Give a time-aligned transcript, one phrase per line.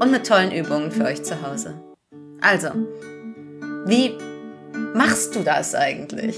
[0.00, 1.74] und mit tollen Übungen für euch zu Hause.
[2.40, 2.68] Also,
[3.86, 4.16] wie
[4.94, 6.36] machst du das eigentlich?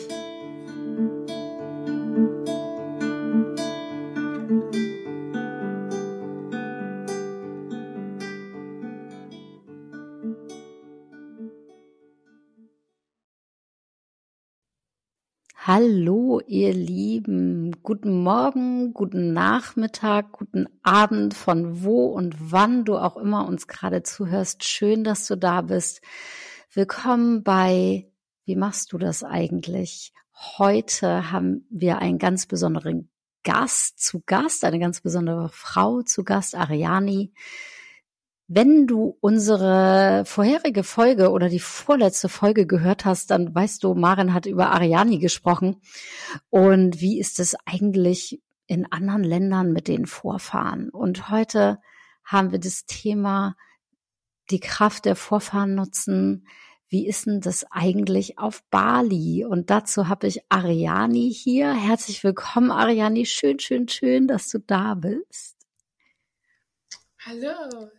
[15.68, 17.82] Hallo, ihr Lieben.
[17.82, 24.04] Guten Morgen, guten Nachmittag, guten Abend, von wo und wann du auch immer uns gerade
[24.04, 24.62] zuhörst.
[24.62, 26.02] Schön, dass du da bist.
[26.72, 28.08] Willkommen bei
[28.44, 30.12] Wie machst du das eigentlich?
[30.56, 33.10] Heute haben wir einen ganz besonderen
[33.42, 37.32] Gast zu Gast, eine ganz besondere Frau zu Gast, Ariani.
[38.48, 44.32] Wenn du unsere vorherige Folge oder die vorletzte Folge gehört hast, dann weißt du, Maren
[44.32, 45.80] hat über Ariani gesprochen.
[46.48, 50.90] Und wie ist es eigentlich in anderen Ländern mit den Vorfahren?
[50.90, 51.80] Und heute
[52.24, 53.56] haben wir das Thema
[54.50, 56.46] die Kraft der Vorfahren nutzen.
[56.88, 59.44] Wie ist denn das eigentlich auf Bali?
[59.44, 61.74] Und dazu habe ich Ariani hier.
[61.74, 63.26] Herzlich willkommen, Ariani.
[63.26, 65.56] Schön, schön, schön, dass du da bist.
[67.24, 67.90] Hallo,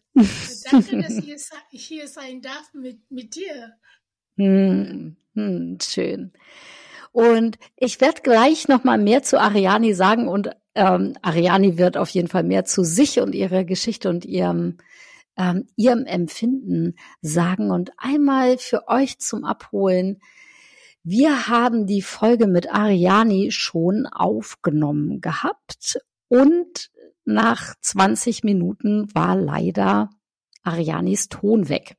[0.72, 1.18] Danke, dass
[1.72, 3.74] ich hier sein darf mit, mit dir.
[4.38, 6.34] Hm, hm, schön.
[7.12, 12.10] Und ich werde gleich noch mal mehr zu Ariani sagen und ähm, Ariani wird auf
[12.10, 14.78] jeden Fall mehr zu sich und ihrer Geschichte und ihrem
[15.38, 20.20] ähm, ihrem Empfinden sagen und einmal für euch zum Abholen.
[21.04, 26.90] Wir haben die Folge mit Ariani schon aufgenommen gehabt und
[27.28, 30.10] nach 20 Minuten war leider
[30.64, 31.96] Arianis Ton weg.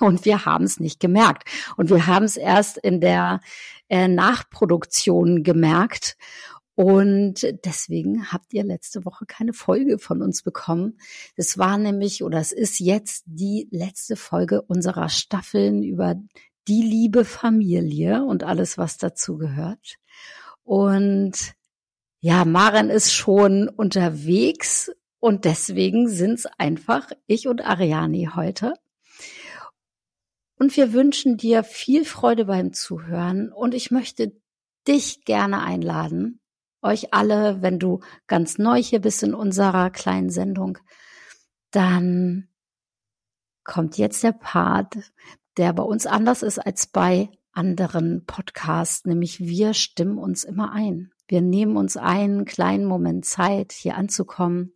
[0.00, 1.48] Und wir haben es nicht gemerkt.
[1.76, 3.40] Und wir haben es erst in der
[3.88, 6.16] äh, Nachproduktion gemerkt.
[6.74, 10.98] Und deswegen habt ihr letzte Woche keine Folge von uns bekommen.
[11.36, 16.16] Es war nämlich, oder es ist jetzt die letzte Folge unserer Staffeln über
[16.68, 19.96] die liebe Familie und alles, was dazu gehört.
[20.64, 21.54] Und
[22.24, 28.74] ja, Maren ist schon unterwegs und deswegen sind's einfach ich und Ariani heute.
[30.56, 33.50] Und wir wünschen dir viel Freude beim Zuhören.
[33.50, 34.40] Und ich möchte
[34.86, 36.38] dich gerne einladen,
[36.80, 40.78] euch alle, wenn du ganz neu hier bist in unserer kleinen Sendung,
[41.72, 42.48] dann
[43.64, 45.12] kommt jetzt der Part,
[45.56, 51.10] der bei uns anders ist als bei anderen Podcasts, nämlich wir stimmen uns immer ein.
[51.32, 54.74] Wir nehmen uns einen kleinen Moment Zeit, hier anzukommen,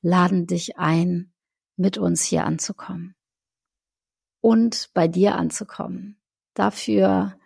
[0.00, 1.34] laden dich ein,
[1.76, 3.14] mit uns hier anzukommen
[4.40, 6.18] und bei dir anzukommen.
[6.54, 7.38] Dafür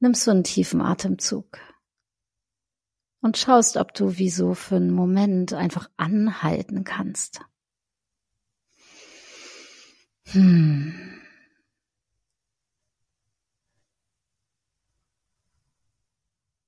[0.00, 1.56] nimmst du einen tiefen Atemzug
[3.22, 7.40] und schaust, ob du wie so für einen Moment einfach anhalten kannst.
[10.26, 11.22] Hm.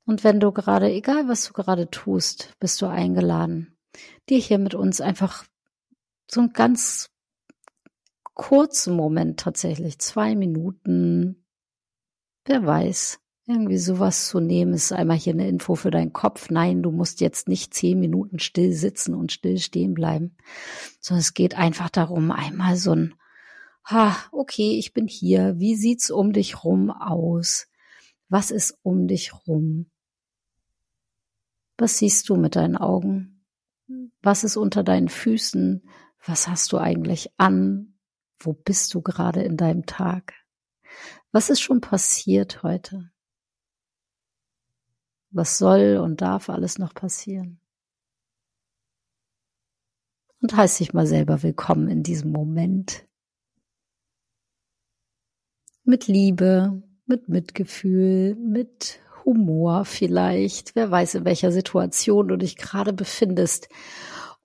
[0.04, 3.76] Und wenn du gerade, egal was du gerade tust, bist du eingeladen,
[4.28, 5.44] dir hier mit uns einfach
[6.30, 7.10] so einen ganz
[8.34, 11.44] kurzen Moment tatsächlich, zwei Minuten,
[12.44, 16.48] wer weiß, irgendwie sowas zu nehmen, ist einmal hier eine Info für deinen Kopf.
[16.50, 20.36] Nein, du musst jetzt nicht zehn Minuten still sitzen und still stehen bleiben,
[21.00, 23.14] sondern es geht einfach darum, einmal so ein,
[23.84, 25.58] ha, okay, ich bin hier.
[25.58, 27.66] Wie sieht's um dich rum aus?
[28.32, 29.91] Was ist um dich rum?
[31.76, 33.44] Was siehst du mit deinen Augen?
[34.22, 35.87] Was ist unter deinen Füßen?
[36.25, 37.99] Was hast du eigentlich an?
[38.38, 40.32] Wo bist du gerade in deinem Tag?
[41.31, 43.12] Was ist schon passiert heute?
[45.28, 47.61] Was soll und darf alles noch passieren?
[50.40, 53.06] Und heiß dich mal selber willkommen in diesem Moment.
[55.85, 56.82] Mit Liebe,
[57.12, 60.75] mit Mitgefühl, mit Humor vielleicht.
[60.75, 63.69] Wer weiß, in welcher Situation du dich gerade befindest.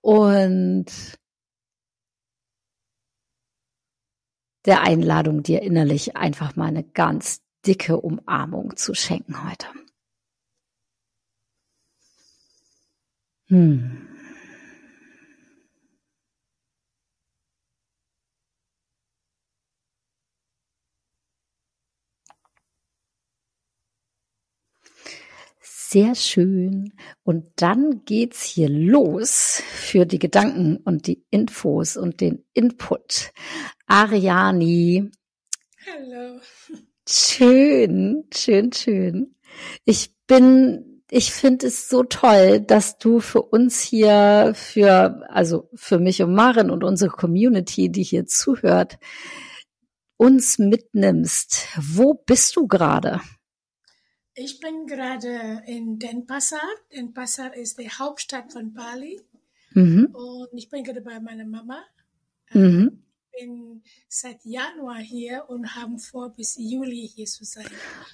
[0.02, 0.86] Und
[4.66, 9.66] der Einladung, dir innerlich einfach mal eine ganz dicke Umarmung zu schenken heute.
[13.48, 14.17] Hm.
[25.90, 26.92] Sehr schön.
[27.22, 33.32] Und dann geht's hier los für die Gedanken und die Infos und den Input.
[33.86, 35.10] Ariani.
[35.86, 36.40] Hallo.
[37.08, 39.34] Schön, schön, schön.
[39.86, 45.98] Ich bin, ich finde es so toll, dass du für uns hier, für, also für
[45.98, 48.98] mich und Maren und unsere Community, die hier zuhört,
[50.18, 51.68] uns mitnimmst.
[51.78, 53.22] Wo bist du gerade?
[54.40, 56.60] Ich bin gerade in Denpasar.
[56.94, 59.20] Denpasar ist die Hauptstadt von Bali.
[59.72, 60.14] Mhm.
[60.14, 61.82] Und ich bin gerade bei meiner Mama.
[62.52, 63.02] Mhm.
[63.32, 67.66] Ich bin seit Januar hier und haben vor, bis Juli hier zu sein.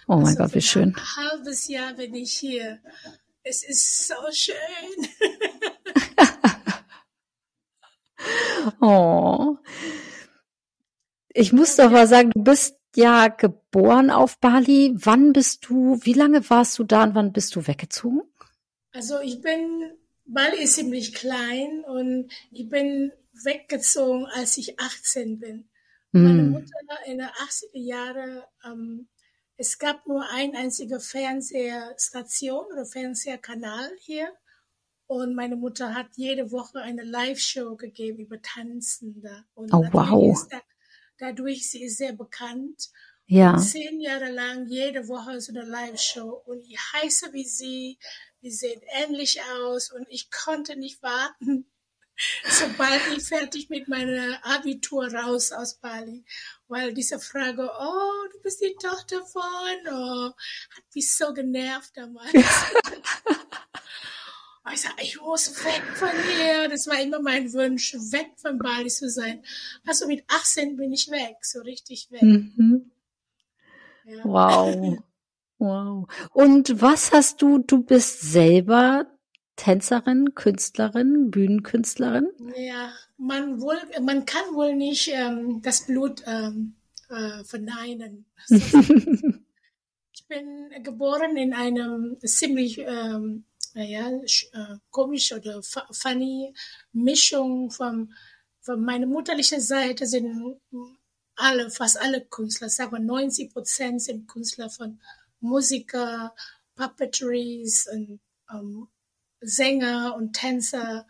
[0.08, 0.94] Oh mein Also Gott, wie schön.
[0.94, 2.80] Ein halbes Jahr bin ich hier.
[3.42, 4.56] Es ist so schön.
[8.80, 9.58] Oh.
[11.28, 14.94] Ich muss doch mal sagen, du bist ja geboren auf Bali.
[14.96, 18.22] Wann bist du, wie lange warst du da und wann bist du weggezogen?
[18.92, 19.92] Also ich bin,
[20.24, 23.12] Bali ist ziemlich klein und ich bin
[23.44, 25.68] weggezogen, als ich 18 bin.
[26.12, 26.50] Meine Hm.
[26.52, 29.08] Mutter in den 80er Jahren, ähm,
[29.56, 34.28] es gab nur ein einzige Fernsehstation oder Fernsehkanal hier.
[35.06, 39.44] Und meine Mutter hat jede Woche eine Live-Show gegeben über Tanzen da.
[39.54, 40.32] Und Oh, wow.
[40.32, 40.60] ist da,
[41.18, 42.90] dadurch, sie ist sehr bekannt.
[43.26, 43.56] Ja.
[43.56, 46.42] Zehn Jahre lang jede Woche so eine Live-Show.
[46.46, 47.98] Und ich heiße wie sie,
[48.40, 51.70] wir sehen ähnlich aus und ich konnte nicht warten,
[52.48, 56.24] sobald ich fertig mit meiner Abitur raus aus Bali.
[56.68, 59.42] Weil diese Frage, oh, du bist die Tochter von,
[59.90, 60.32] oh,
[60.76, 62.32] hat mich so genervt damals.
[64.72, 66.68] ich sag, ich muss weg von hier.
[66.68, 69.42] Das war immer mein Wunsch, weg von Bali zu sein.
[69.86, 72.22] Also mit 18 bin ich weg, so richtig weg.
[72.22, 72.90] Mhm.
[74.06, 74.24] Ja.
[74.24, 74.98] Wow.
[75.58, 76.08] Wow.
[76.32, 79.06] Und was hast du, du bist selber
[79.56, 82.28] Tänzerin, Künstlerin, Bühnenkünstlerin?
[82.56, 86.74] Ja, man wohl, man kann wohl nicht ähm, das Blut ähm,
[87.08, 88.26] äh, verneinen.
[88.48, 93.44] ich bin geboren in einem ziemlich, ähm,
[93.74, 94.10] naja,
[94.52, 96.54] äh, komisch oder fu- funny
[96.92, 98.14] Mischung von,
[98.60, 100.56] von meiner mutterlichen Seite sind
[101.36, 105.00] alle, fast alle Künstler, sagen wir 90 Prozent sind Künstler von
[105.40, 106.34] Musiker,
[106.76, 108.20] Puppetries und
[108.52, 108.88] ähm,
[109.40, 111.06] Sänger und Tänzer.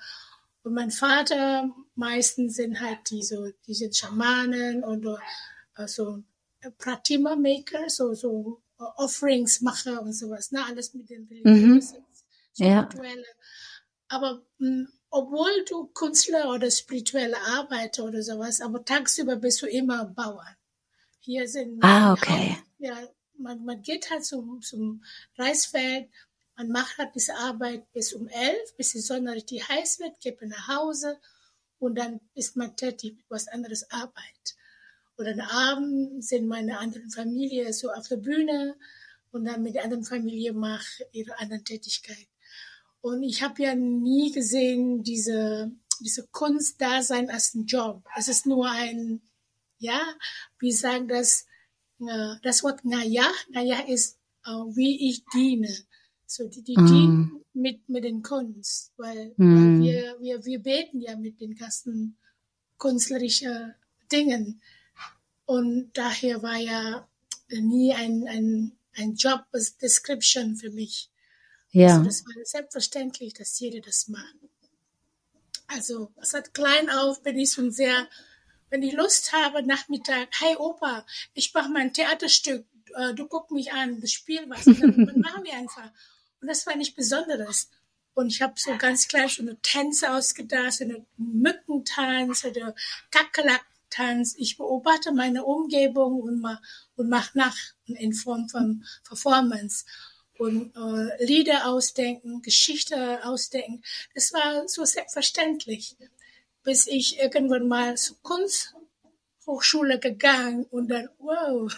[0.62, 5.06] Und mein Vater meistens sind halt diese, diese Schamanen und
[5.76, 6.22] äh, so
[6.78, 10.64] Pratima Maker, so, so äh, Offerings Macher und sowas, ne?
[10.64, 12.03] alles mit den religiösen,
[12.56, 12.88] Ja.
[12.90, 13.26] spirituelle.
[14.08, 20.06] Aber mh, obwohl du Künstler oder spirituelle Arbeiter oder sowas, aber tagsüber bist du immer
[20.06, 20.56] Bauern.
[21.20, 22.58] Hier sind Ah, okay.
[22.78, 23.08] ja,
[23.38, 25.04] man, man geht halt zum, zum
[25.38, 26.10] Reisfeld,
[26.56, 30.40] man macht halt diese Arbeit bis um elf, bis die Sonne richtig heiß wird, geht
[30.40, 31.18] man nach Hause
[31.78, 34.56] und dann ist man tätig mit was anderes Arbeit.
[35.16, 38.76] Und am Abend sind meine anderen Familie so auf der Bühne
[39.30, 42.26] und dann mit der anderen Familie macht ihre anderen Tätigkeit.
[43.04, 45.70] Und ich habe ja nie gesehen, diese,
[46.00, 48.02] diese Kunst da sein als ein Job.
[48.16, 49.20] Es ist nur ein,
[49.76, 50.00] ja,
[50.58, 51.44] wie sagen das,
[52.42, 55.68] das Wort Naya, Naya ist, äh, wie ich diene.
[56.24, 56.86] So, die, die Mm.
[56.86, 59.54] dienen mit, mit den Kunst, weil, Mm.
[59.54, 62.16] weil wir, wir, wir beten ja mit den ganzen
[62.78, 63.74] künstlerischen
[64.10, 64.62] Dingen.
[65.44, 67.06] Und daher war ja
[67.50, 69.44] nie ein, ein, ein Job
[69.82, 71.10] Description für mich.
[71.74, 71.98] Ja.
[71.98, 74.36] Also das war selbstverständlich, dass jeder das macht.
[75.66, 78.06] Also, seit klein auf bin ich schon sehr,
[78.70, 82.64] wenn ich Lust habe, Nachmittag, hey Opa, ich mache mein Theaterstück,
[82.94, 85.90] äh, du guck mich an, du spiel was, und dann, machen wir einfach.
[86.40, 87.68] Und das war nicht Besonderes.
[88.14, 92.76] Und ich habe so ganz klein schon eine Tänze ausgedacht, eine Mückentanz oder
[93.10, 94.36] Kakerlakentanz.
[94.38, 96.62] Ich beobachte meine Umgebung und, ma
[96.94, 99.84] und mache nach in Form von Performance
[100.38, 103.82] und äh, Lieder ausdenken, Geschichte ausdenken.
[104.14, 105.96] Das war so selbstverständlich,
[106.62, 111.70] bis ich irgendwann mal zur Kunsthochschule gegangen und dann, wow,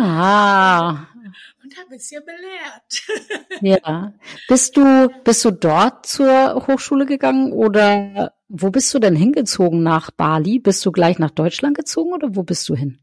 [0.00, 0.90] Ah,
[1.64, 3.50] und habe es hier belehrt.
[3.84, 4.12] ja.
[4.46, 10.10] Bist du, bist du dort zur Hochschule gegangen oder wo bist du denn hingezogen nach
[10.10, 10.58] Bali?
[10.58, 13.00] Bist du gleich nach Deutschland gezogen oder wo bist du hin?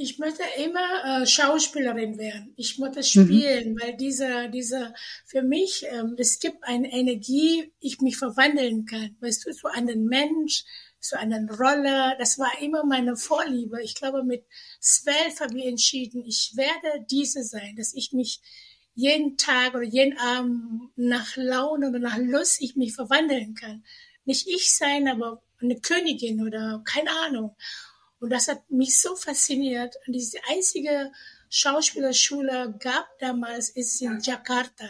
[0.00, 2.52] Ich möchte immer äh, Schauspielerin werden.
[2.56, 3.02] Ich möchte Mhm.
[3.02, 4.94] spielen, weil diese, diese,
[5.26, 9.16] für mich, ähm, es gibt eine Energie, ich mich verwandeln kann.
[9.18, 10.64] Weißt du, so einen Mensch,
[11.00, 12.14] so eine Rolle.
[12.20, 13.82] Das war immer meine Vorliebe.
[13.82, 14.44] Ich glaube, mit
[14.78, 18.40] zwölf habe ich entschieden, ich werde diese sein, dass ich mich
[18.94, 23.84] jeden Tag oder jeden Abend nach Laune oder nach Lust ich mich verwandeln kann.
[24.24, 27.56] Nicht ich sein, aber eine Königin oder keine Ahnung.
[28.20, 29.94] Und das hat mich so fasziniert.
[30.06, 31.12] Und diese einzige
[31.50, 34.88] Schauspielerschule gab damals ist in Jakarta.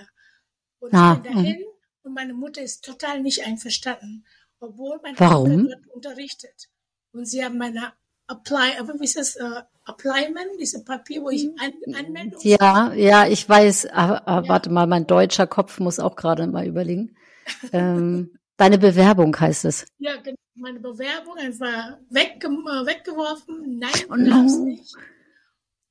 [0.80, 1.66] Und ah, ich bin dahin mh.
[2.04, 4.24] und meine Mutter ist total nicht einverstanden,
[4.60, 6.68] obwohl mein Vater dort unterrichtet.
[7.12, 7.92] Und sie haben meine
[8.28, 12.36] Apply, aber wie ist das, uh, Applyment, diese Papier, wo ich an, anmelde?
[12.42, 14.48] Ja, ja, ich weiß, aber, aber ja.
[14.52, 17.16] warte mal, mein deutscher Kopf muss auch gerade mal überlegen.
[17.72, 19.86] ähm, deine Bewerbung heißt es.
[19.98, 23.78] Ja, genau, meine Bewerbung einfach wegge äh, weggeworfen.
[23.78, 24.64] Nein, oh no.
[24.64, 24.94] nicht.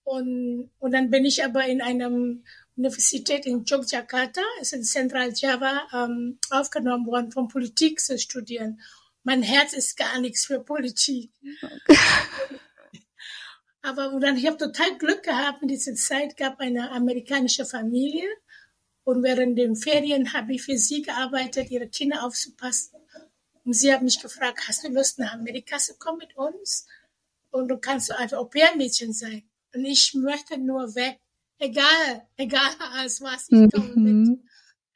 [0.03, 2.09] Und, und dann bin ich aber in einer
[2.77, 8.79] Universität in Yogyakarta, ist in Central Java, ähm, aufgenommen worden, von Politik zu studieren.
[9.23, 11.31] Mein Herz ist gar nichts für Politik.
[11.61, 11.97] Okay.
[13.81, 15.61] aber und dann, ich habe total Glück gehabt.
[15.61, 18.27] In dieser Zeit gab eine amerikanische Familie.
[19.07, 22.99] Und während den Ferien habe ich für sie gearbeitet, ihre Kinder aufzupassen.
[23.63, 26.85] Und sie haben mich gefragt, hast du Lust nach Amerika zu kommen mit uns?
[27.49, 29.49] Und du kannst ein Au-pair-Mädchen sein.
[29.73, 31.21] Und ich möchte nur weg.
[31.57, 34.23] Egal, egal als was, ich komme mhm.
[34.23, 34.39] mit.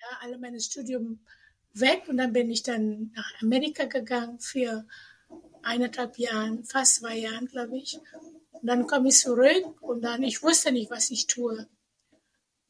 [0.02, 1.26] Ja, alle meine Studium
[1.72, 4.86] weg und dann bin ich dann nach Amerika gegangen für
[5.64, 7.98] eineinhalb Jahren, fast zwei Jahren, glaube ich.
[8.52, 11.66] Und dann komme ich zurück und dann, ich wusste nicht, was ich tue.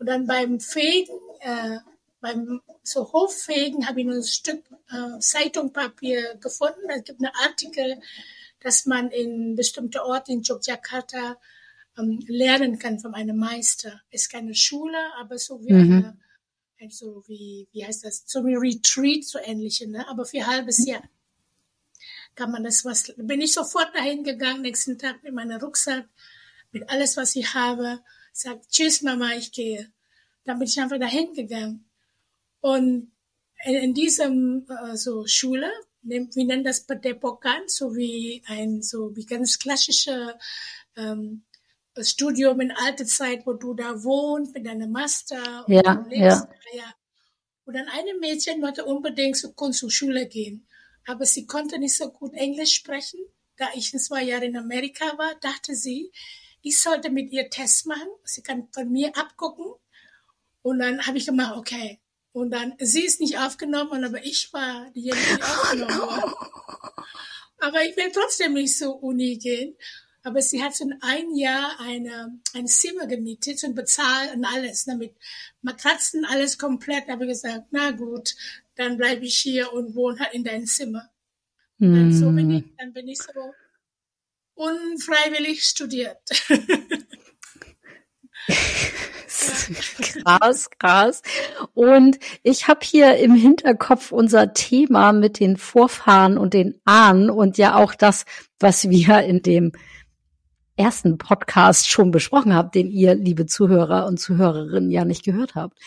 [0.01, 1.77] Und dann beim Fegen, äh,
[2.21, 6.89] beim so Hoffegen habe ich ein Stück äh, Zeitungpapier gefunden.
[6.89, 8.01] Es gibt einen Artikel,
[8.61, 11.37] dass man in bestimmte Orte in Yogyakarta
[11.99, 14.01] ähm, lernen kann von einem Meister.
[14.09, 15.91] Es ist keine Schule, aber so wie mhm.
[15.91, 16.17] eine,
[16.81, 20.07] also wie, wie heißt das, so wie Retreat, so ähnliche, ne?
[20.07, 21.03] aber für ein halbes Jahr
[22.33, 26.09] kann man das was, bin ich sofort dahin gegangen, nächsten Tag mit meinem Rucksack,
[26.71, 27.99] mit alles, was ich habe,
[28.31, 29.91] sagt, tschüss Mama, ich gehe.
[30.45, 31.89] Dann bin ich einfach dahin gegangen.
[32.61, 33.11] Und
[33.63, 35.71] in, in diesem äh, so Schule,
[36.01, 40.37] wir nennen das Padepokan, so wie ein, so wie ganz klassische
[40.95, 41.43] ähm,
[41.99, 46.05] Studium in alte Zeit, wo du da wohnst mit deinem Master und ja.
[46.09, 46.49] Ja.
[46.73, 46.95] ja.
[47.65, 50.67] Und dann eine Mädchen wollte unbedingt zur Kunsthochschule gehen,
[51.05, 53.19] aber sie konnte nicht so gut Englisch sprechen.
[53.57, 56.11] Da ich zwei Jahre in Amerika war, dachte sie,
[56.61, 58.09] ich sollte mit ihr Tests machen.
[58.23, 59.65] Sie kann von mir abgucken.
[60.61, 61.99] Und dann habe ich gemacht, okay.
[62.33, 67.05] Und dann, sie ist nicht aufgenommen, aber ich war diejenige, die aufgenommen war.
[67.59, 69.75] Aber ich will trotzdem nicht zur Uni gehen.
[70.23, 75.15] Aber sie hat schon ein Jahr eine, ein Zimmer gemietet und bezahlt und alles, damit
[75.61, 77.07] Matratzen, alles komplett.
[77.07, 78.35] Da habe ich gesagt, na gut,
[78.75, 81.09] dann bleibe ich hier und wohne halt in deinem Zimmer.
[81.79, 81.93] Mm.
[81.93, 83.31] Dann, so bin ich, dann bin ich so
[84.61, 86.19] unfreiwillig studiert.
[90.01, 91.21] krass, krass.
[91.73, 97.57] Und ich habe hier im Hinterkopf unser Thema mit den Vorfahren und den Ahnen und
[97.57, 98.25] ja auch das,
[98.59, 99.71] was wir in dem
[100.75, 105.77] ersten Podcast schon besprochen habt, den ihr, liebe Zuhörer und Zuhörerinnen, ja nicht gehört habt.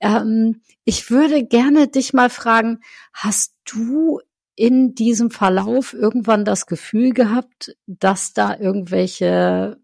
[0.00, 2.80] Ähm, ich würde gerne dich mal fragen,
[3.12, 4.20] hast du
[4.56, 9.78] in diesem Verlauf irgendwann das Gefühl gehabt, dass da irgendwelche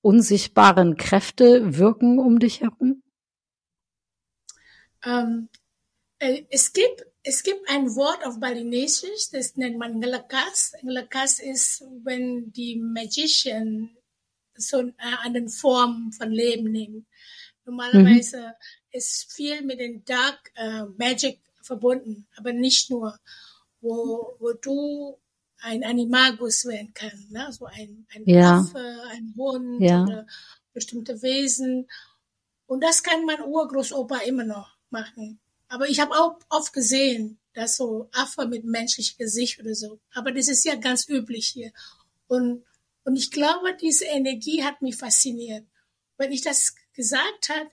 [0.00, 3.02] unsichtbaren Kräfte wirken um dich herum?
[5.04, 5.48] Ähm,
[6.18, 10.72] äh, es gibt es gibt ein Wort auf Balinesisch, das nennt man Ngelakas.
[10.82, 13.94] Ngelakas ist, wenn die Magician
[14.54, 17.06] so äh, eine Form von Leben nehmen.
[17.66, 18.52] Normalerweise mhm.
[18.90, 23.18] ist viel mit den Dark äh, Magic verbunden, aber nicht nur,
[23.80, 25.18] wo, wo du
[25.62, 27.52] ein Animagus werden kann, ne?
[27.52, 28.60] so ein, ein ja.
[28.60, 30.02] Affe, ein Hund ja.
[30.04, 30.26] oder
[30.72, 31.88] bestimmte Wesen.
[32.66, 35.40] Und das kann mein Urgroßopa immer noch machen.
[35.68, 40.00] Aber ich habe auch oft gesehen, dass so Affe mit menschlichem Gesicht oder so.
[40.14, 41.72] Aber das ist ja ganz üblich hier.
[42.26, 42.64] Und,
[43.04, 45.66] und ich glaube, diese Energie hat mich fasziniert.
[46.16, 47.68] Wenn ich das gesagt hat,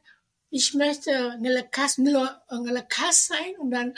[0.50, 3.94] ich möchte Ngelakas, Ngelakas sein und dann,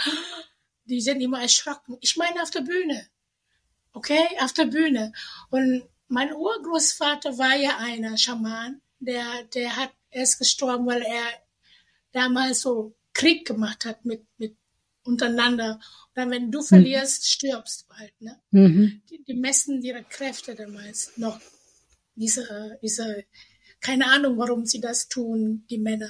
[0.86, 1.98] die sind immer erschrocken.
[2.02, 3.08] Ich meine auf der Bühne.
[3.94, 5.14] Okay, auf der Bühne.
[5.50, 11.26] Und mein Urgroßvater war ja einer Schaman, der, der hat erst gestorben, weil er
[12.12, 14.58] damals so Krieg gemacht hat mit, mit
[15.04, 15.76] untereinander.
[15.76, 17.26] Und dann, wenn du verlierst, mhm.
[17.26, 18.22] stirbst du halt.
[18.22, 18.42] Ne?
[18.52, 19.02] Mhm.
[19.10, 21.40] Die, die messen ihre Kräfte damals noch.
[22.16, 23.26] Diese, diese,
[23.80, 26.10] keine Ahnung, warum sie das tun, die Männer.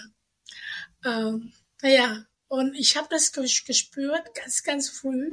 [1.05, 5.31] Ähm, naja, und ich habe das gespürt, ganz, ganz früh,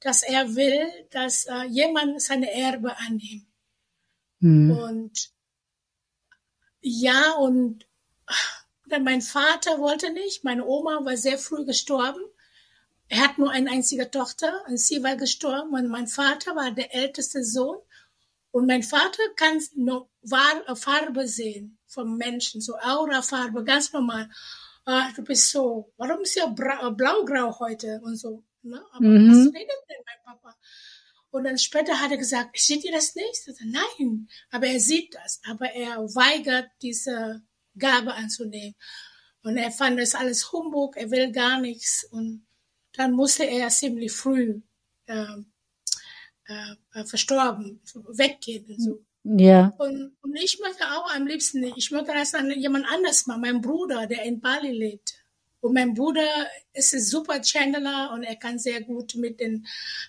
[0.00, 3.46] dass er will, dass äh, jemand seine Erbe annimmt.
[4.40, 4.70] Mhm.
[4.70, 5.32] Und
[6.80, 7.86] ja, und
[8.88, 12.20] Dann mein Vater wollte nicht, meine Oma war sehr früh gestorben.
[13.08, 16.94] Er hat nur eine einzige Tochter und sie war gestorben und mein Vater war der
[16.94, 17.78] älteste Sohn.
[18.52, 20.08] Und mein Vater kann nur
[20.74, 24.30] Farbe sehen vom Menschen, so Aurafarbe, ganz normal.
[24.86, 28.44] Ah, du bist so, warum ist ja blaugrau heute und so.
[28.62, 28.80] Ne?
[28.92, 29.30] Aber mhm.
[29.30, 30.56] was redet denn mein Papa?
[31.30, 33.48] Und dann später hat er gesagt, seht ihr das nicht?
[33.64, 37.42] Nein, aber er sieht das, aber er weigert diese
[37.76, 38.76] Gabe anzunehmen.
[39.42, 42.04] Und er fand das alles Humbug, er will gar nichts.
[42.10, 42.46] Und
[42.92, 44.62] dann musste er ziemlich früh
[45.06, 45.36] äh,
[46.46, 49.05] äh, verstorben, weggehen und so.
[49.28, 49.74] Ja.
[49.78, 53.60] Und, und ich möchte auch am liebsten, ich möchte das an jemand anders machen, mein
[53.60, 55.14] Bruder, der in Bali lebt.
[55.60, 56.28] Und mein Bruder
[56.74, 59.66] ist ein super Channeler und er kann sehr gut mit den,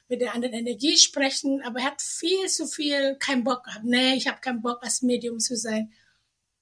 [0.07, 3.85] mit der anderen Energie sprechen, aber er hat viel zu viel, kein Bock gehabt.
[3.85, 5.91] Nee, ich habe keinen Bock, als Medium zu sein.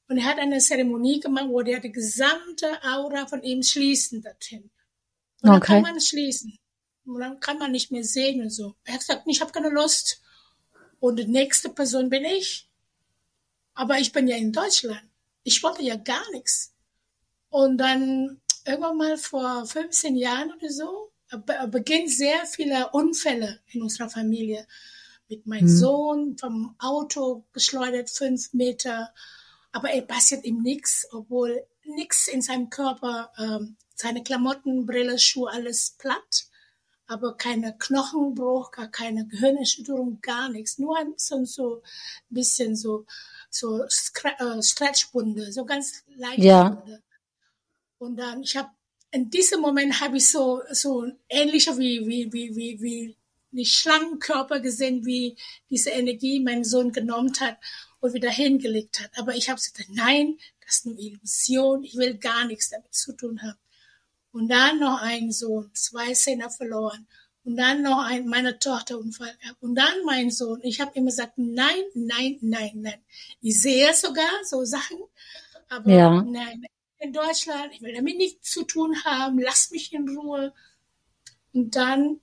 [0.08, 4.70] Und er hat eine Zeremonie gemacht, wo der die gesamte Aura von ihm schließen dorthin.
[5.42, 6.58] Und dann kann man schließen.
[7.06, 8.76] Und dann kann man nicht mehr sehen und so.
[8.86, 10.22] Er hat gesagt, ich habe keine Lust.
[11.00, 12.68] Und die nächste Person bin ich.
[13.74, 15.04] Aber ich bin ja in Deutschland.
[15.44, 16.74] Ich wollte ja gar nichts.
[17.50, 21.12] Und dann irgendwann mal vor 15 Jahren oder so
[21.68, 24.68] beginnen sehr viele Unfälle in unserer Familie.
[25.28, 25.78] Mit meinem hm.
[25.78, 29.12] Sohn vom Auto geschleudert, fünf Meter.
[29.72, 35.50] Aber er passiert ihm nichts, obwohl nichts in seinem Körper, ähm, seine Klamotten, Brille, Schuhe,
[35.52, 36.46] alles platt.
[37.08, 40.80] Aber keine Knochenbruch, gar keine Gehirnerschütterung, gar nichts.
[40.80, 41.84] Nur ein bisschen so,
[42.30, 43.06] bisschen so,
[43.50, 46.40] so äh, Stretchbunde, so ganz leicht.
[46.40, 46.84] Ja.
[48.00, 48.70] Und dann, ich habe
[49.12, 53.18] in diesem Moment habe ich so so ähnlicher wie wie wie wie wie
[53.52, 55.38] die Schlangenkörper gesehen, wie
[55.70, 57.58] diese Energie mein Sohn genommen hat
[58.02, 59.12] und wieder hingelegt hat.
[59.18, 61.84] Aber ich habe gesagt, nein, das ist eine Illusion.
[61.84, 63.58] Ich will gar nichts damit zu tun haben.
[64.36, 67.08] Und dann noch ein Sohn, zwei Zähne verloren.
[67.46, 69.64] Und dann noch ein, meine Tochter Unfall gehabt.
[69.64, 70.60] Und dann mein Sohn.
[70.62, 73.02] Ich habe immer gesagt, nein, nein, nein, nein.
[73.40, 74.98] Ich sehe sogar so Sachen,
[75.70, 76.22] aber ja.
[76.22, 76.66] nein,
[76.98, 80.54] in Deutschland, ich will damit nichts zu tun haben, lass mich in Ruhe.
[81.54, 82.20] Und dann,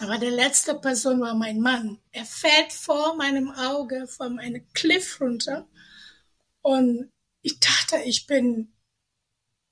[0.00, 2.00] aber der letzte Person war mein Mann.
[2.12, 5.66] Er fällt vor meinem Auge von einem Cliff runter.
[6.60, 7.10] Und
[7.40, 8.73] ich dachte, ich bin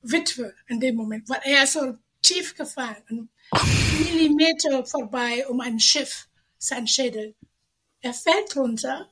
[0.02, 3.28] Witwe in dem Moment, weil er so tief gefallen.
[3.98, 7.34] Millimeter vorbei um ein Schiff, sein Schädel.
[8.00, 9.08] Er fällt runter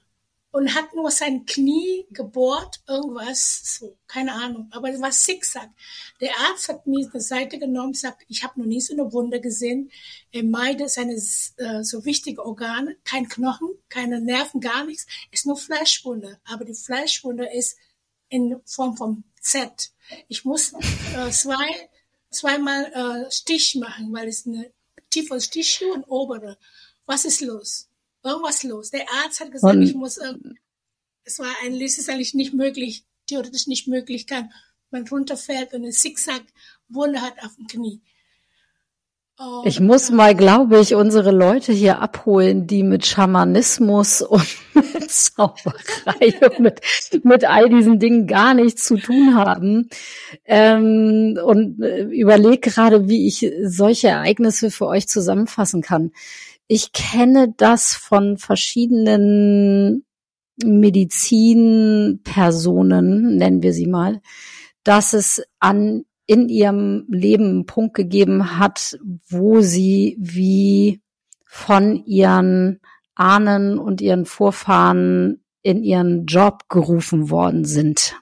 [0.53, 5.70] und hat nur sein Knie gebohrt, irgendwas, so, keine Ahnung, aber es war Zickzack.
[6.20, 9.40] Der Arzt hat mir eine Seite genommen, sagt, ich habe noch nie so eine Wunde
[9.40, 9.90] gesehen.
[10.33, 15.57] Er meidet seine äh, so wichtige Organe, kein Knochen, keine Nerven, gar nichts, ist nur
[15.57, 16.40] Fleischwunde.
[16.44, 17.76] Aber die Fleischwunde ist
[18.29, 19.92] in Form von Z.
[20.29, 21.88] Ich muss äh, zwei,
[22.31, 24.70] zweimal äh, Stich machen, weil es eine
[25.11, 26.59] tiefe Stich und obere.
[27.07, 27.90] Was ist los?
[28.22, 28.90] irgendwas los.
[28.90, 30.35] Der Arzt hat gesagt, und, ich muss, äh,
[31.24, 34.53] es war ein, es ist eigentlich nicht möglich, theoretisch nicht möglich, kann
[34.90, 38.00] man runterfällt und eine Zickzack-Wunde hat auf dem Knie.
[39.42, 45.11] Oh, ich muss mal, glaube ich, unsere Leute hier abholen, die mit Schamanismus und mit
[45.11, 46.83] Zauberei und mit,
[47.22, 49.88] mit all diesen Dingen gar nichts zu tun haben.
[50.44, 56.11] Ähm, und äh, überlege gerade, wie ich solche Ereignisse für euch zusammenfassen kann.
[56.66, 60.05] Ich kenne das von verschiedenen
[60.62, 64.20] Medizinpersonen, nennen wir sie mal,
[64.85, 68.97] dass es an in ihrem Leben einen Punkt gegeben hat,
[69.29, 71.03] wo sie wie
[71.45, 72.79] von ihren
[73.16, 78.14] Ahnen und ihren Vorfahren in ihren Job gerufen worden sind.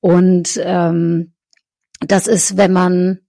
[0.00, 1.34] Und ähm,
[2.00, 3.20] das ist, wenn man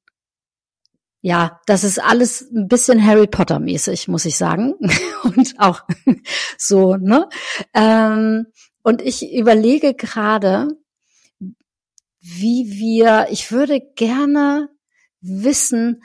[1.20, 4.76] ja, das ist alles ein bisschen Harry Potter mäßig, muss ich sagen.
[5.24, 5.82] und auch
[6.58, 7.28] so, ne?
[7.74, 8.48] Ähm,
[8.84, 10.70] und ich überlege gerade,
[12.22, 14.70] wie wir, ich würde gerne
[15.22, 16.04] wissen,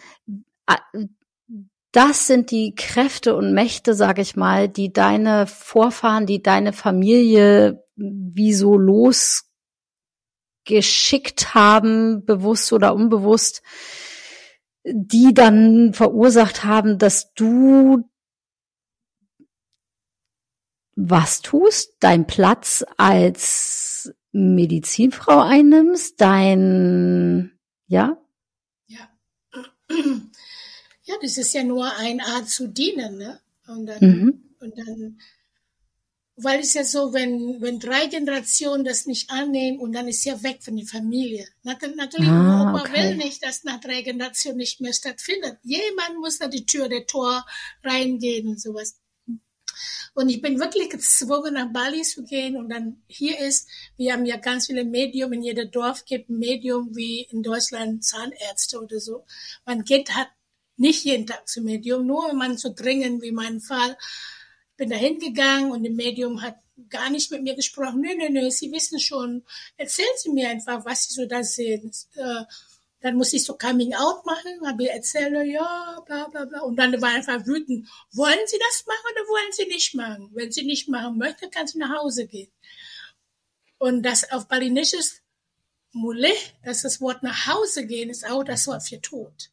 [1.93, 7.85] das sind die Kräfte und Mächte, sage ich mal, die deine Vorfahren, die deine Familie
[7.97, 13.63] wie so losgeschickt haben, bewusst oder unbewusst,
[14.85, 18.11] die dann verursacht haben, dass du
[20.95, 23.96] was tust, dein Platz als
[24.37, 28.19] Medizinfrau einnimmst, dein, ja?
[28.87, 29.09] Ja.
[31.05, 33.41] Ja, das ist ja nur eine Art zu dienen, ne?
[33.67, 34.45] Und dann, mhm.
[34.61, 35.19] und dann
[36.37, 40.43] weil es ja so, wenn, wenn drei Generationen das nicht annehmen und dann ist ja
[40.43, 41.49] weg von der Familie.
[41.63, 42.93] Natürlich, ah, Opa okay.
[42.93, 45.59] will nicht, dass nach drei Generationen nicht mehr stattfindet.
[45.63, 47.47] Jemand muss da die Tür, der Tor
[47.83, 49.01] reingehen und sowas.
[50.15, 52.57] Und ich bin wirklich gezwungen, nach Bali zu gehen.
[52.57, 56.39] Und dann hier ist, wir haben ja ganz viele Medium, in jedem Dorf gibt ein
[56.39, 59.25] Medium wie in Deutschland Zahnärzte oder so.
[59.65, 60.29] Man geht hat
[60.77, 63.97] nicht jeden Tag zum Medium, nur wenn man so dringend wie mein Fall
[64.77, 66.57] bin da hingegangen und dem Medium hat
[66.91, 68.01] gar nicht mit mir gesprochen.
[68.01, 69.43] Nö, nö, nö, Sie wissen schon.
[69.77, 71.91] Erzählen Sie mir einfach, was Sie so da sehen.
[72.15, 72.45] Äh,
[73.01, 76.61] dann muss ich so Coming Out machen, habe ich erzählt, ja, bla, bla, bla.
[76.61, 77.89] Und dann war einfach wütend.
[78.13, 80.31] Wollen Sie das machen oder wollen Sie nicht machen?
[80.33, 82.51] Wenn Sie nicht machen möchten, kann Sie nach Hause gehen.
[83.79, 85.23] Und das auf Balinesisch,
[85.93, 86.33] Mule,
[86.65, 89.51] das ist das Wort nach Hause gehen, ist auch das Wort für Tod.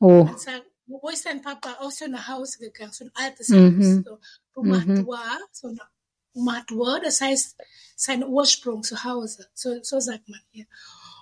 [0.00, 0.28] Oh.
[0.36, 1.76] Sagt, wo ist dein Papa?
[1.80, 4.04] Auch so nach Hause gegangen, so ein altes mhm.
[4.04, 4.04] Haus.
[4.04, 4.18] So.
[4.60, 5.44] Umatua, mhm.
[5.52, 7.56] so das heißt
[7.96, 9.48] sein Ursprung zu Hause.
[9.54, 10.66] So, so sagt man hier.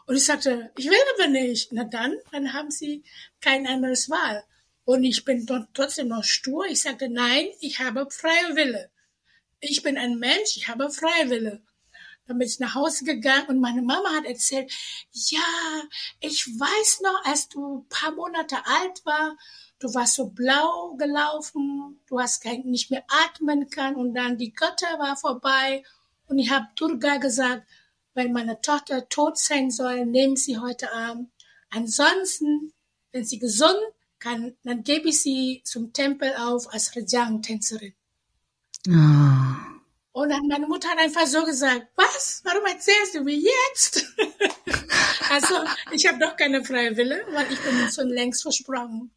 [0.06, 1.72] Und ich sagte, ich will aber nicht.
[1.72, 3.04] Na dann, dann haben sie
[3.40, 4.44] kein anderes Wahl.
[4.84, 6.66] Und ich bin trotzdem noch stur.
[6.66, 8.90] Ich sagte, nein, ich habe freie Wille.
[9.58, 11.60] Ich bin ein Mensch, ich habe freie Wille.
[12.26, 14.72] Dann bin ich nach Hause gegangen und meine Mama hat erzählt,
[15.12, 15.40] ja,
[16.20, 19.36] ich weiß noch, als du ein paar Monate alt war,
[19.78, 24.52] du warst so blau gelaufen, du hast kein, nicht mehr atmen können und dann die
[24.52, 25.84] Götter war vorbei
[26.26, 27.66] und ich habe Durga gesagt,
[28.16, 31.30] wenn meine Tochter tot sein soll, nehmen sie heute Abend.
[31.70, 32.72] Ansonsten,
[33.12, 33.78] wenn sie gesund
[34.18, 37.94] kann, dann gebe ich sie zum Tempel auf als Rajang-Tänzerin.
[38.88, 39.66] Oh.
[40.12, 42.40] Und dann meine Mutter hat einfach so gesagt, was?
[42.44, 44.06] Warum erzählst du mir jetzt?
[45.30, 45.54] also
[45.90, 49.10] ich habe doch keine freie Wille, weil ich bin schon längst versprungen.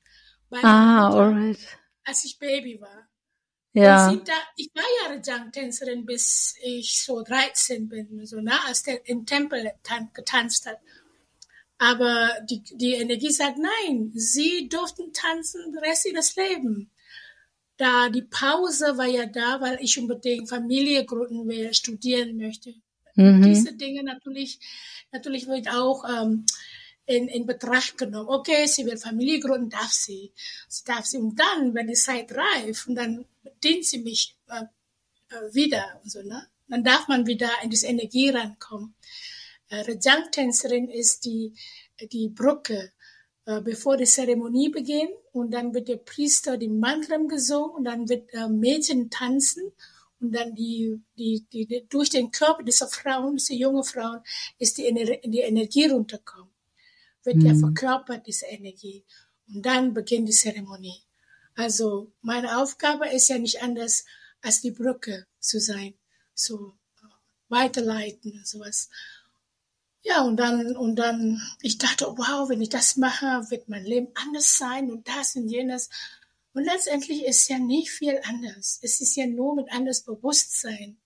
[0.62, 1.60] Ah, alright.
[2.04, 3.09] Als ich Baby war.
[3.74, 4.14] Ja.
[4.14, 9.26] Da, ich war ja Rajang-Tänzerin, bis ich so 13 bin, so, ne, als der im
[9.26, 9.72] Tempel
[10.14, 10.80] getanzt hat.
[11.78, 16.88] Aber die, die Energie sagt, nein, sie durften tanzen den Rest ihres Lebens.
[17.78, 22.74] Da die Pause war ja da, weil ich unbedingt Familie gründen will, studieren möchte.
[23.16, 23.42] Mhm.
[23.44, 24.60] Diese Dinge natürlich,
[25.14, 26.46] natürlich wird auch ähm,
[27.06, 28.28] in, in Betracht genommen.
[28.28, 30.34] Okay, sie will Familie gründen, darf sie.
[30.68, 31.18] Sie darf sie.
[31.18, 33.26] Und dann, wenn die Zeit reif, und dann
[33.64, 34.64] dient sie mich äh,
[35.30, 36.48] äh, wieder und so, ne?
[36.68, 38.94] Dann darf man wieder in diese Energie rankommen.
[39.70, 41.54] Äh, Rajang-Tänzerin ist die,
[42.12, 42.92] die Brücke,
[43.46, 45.12] äh, bevor die Zeremonie beginnt.
[45.32, 49.72] Und dann wird der Priester die Mantram gesungen und dann wird äh, Mädchen tanzen
[50.20, 54.20] und dann die, die, die, durch den Körper dieser Frauen, dieser junge Frauen,
[54.60, 56.52] ist die, die Energie runterkommen
[57.24, 57.46] wird mhm.
[57.46, 59.04] ja verkörpert, diese Energie.
[59.48, 61.02] Und dann beginnt die Zeremonie.
[61.60, 64.06] Also meine Aufgabe ist ja nicht anders,
[64.42, 65.94] als die Brücke zu sein,
[66.34, 67.08] so äh,
[67.50, 68.90] weiterleiten und sowas.
[70.02, 74.08] Ja, und dann, und dann, ich dachte, wow, wenn ich das mache, wird mein Leben
[74.16, 75.90] anders sein und das und jenes.
[76.54, 78.80] Und letztendlich ist ja nicht viel anders.
[78.82, 80.98] Es ist ja nur mit anders Bewusstsein.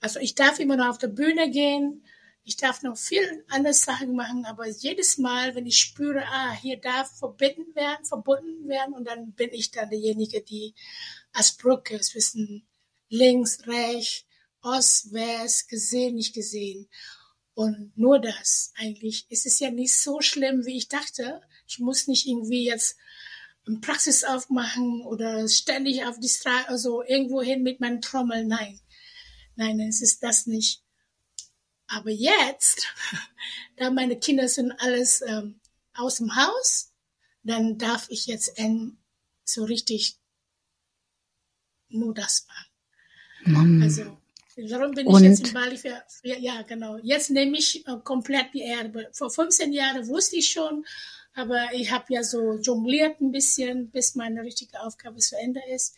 [0.00, 2.02] Also ich darf immer noch auf der Bühne gehen,
[2.46, 6.76] ich darf noch viel andere Sachen machen, aber jedes Mal, wenn ich spüre, ah, hier
[6.76, 10.72] darf verbunden werden, verbunden werden, und dann bin ich dann derjenige, die
[11.32, 12.64] als Brücke zwischen
[13.08, 14.24] links, rechts,
[14.62, 16.88] Ost, West, gesehen, nicht gesehen.
[17.54, 19.26] Und nur das eigentlich.
[19.28, 21.40] Es ist ja nicht so schlimm, wie ich dachte.
[21.66, 22.96] Ich muss nicht irgendwie jetzt
[23.66, 28.44] eine Praxis aufmachen oder ständig auf die Straße, also irgendwo hin mit meinem Trommel.
[28.44, 28.80] Nein.
[29.56, 30.85] Nein, es ist das nicht.
[31.88, 32.86] Aber jetzt,
[33.76, 35.60] da meine Kinder sind alles ähm,
[35.94, 36.92] aus dem Haus,
[37.42, 38.98] dann darf ich jetzt in,
[39.44, 40.18] so richtig
[41.88, 42.46] nur das
[43.44, 43.82] machen.
[43.82, 44.18] Also
[44.56, 46.98] Darum bin ich jetzt in Bali für, für, ja genau.
[47.02, 49.08] Jetzt nehme ich äh, komplett die Erbe.
[49.12, 50.86] Vor 15 Jahren wusste ich schon,
[51.34, 55.94] aber ich habe ja so jongliert ein bisschen, bis meine richtige Aufgabe zu Ende ist.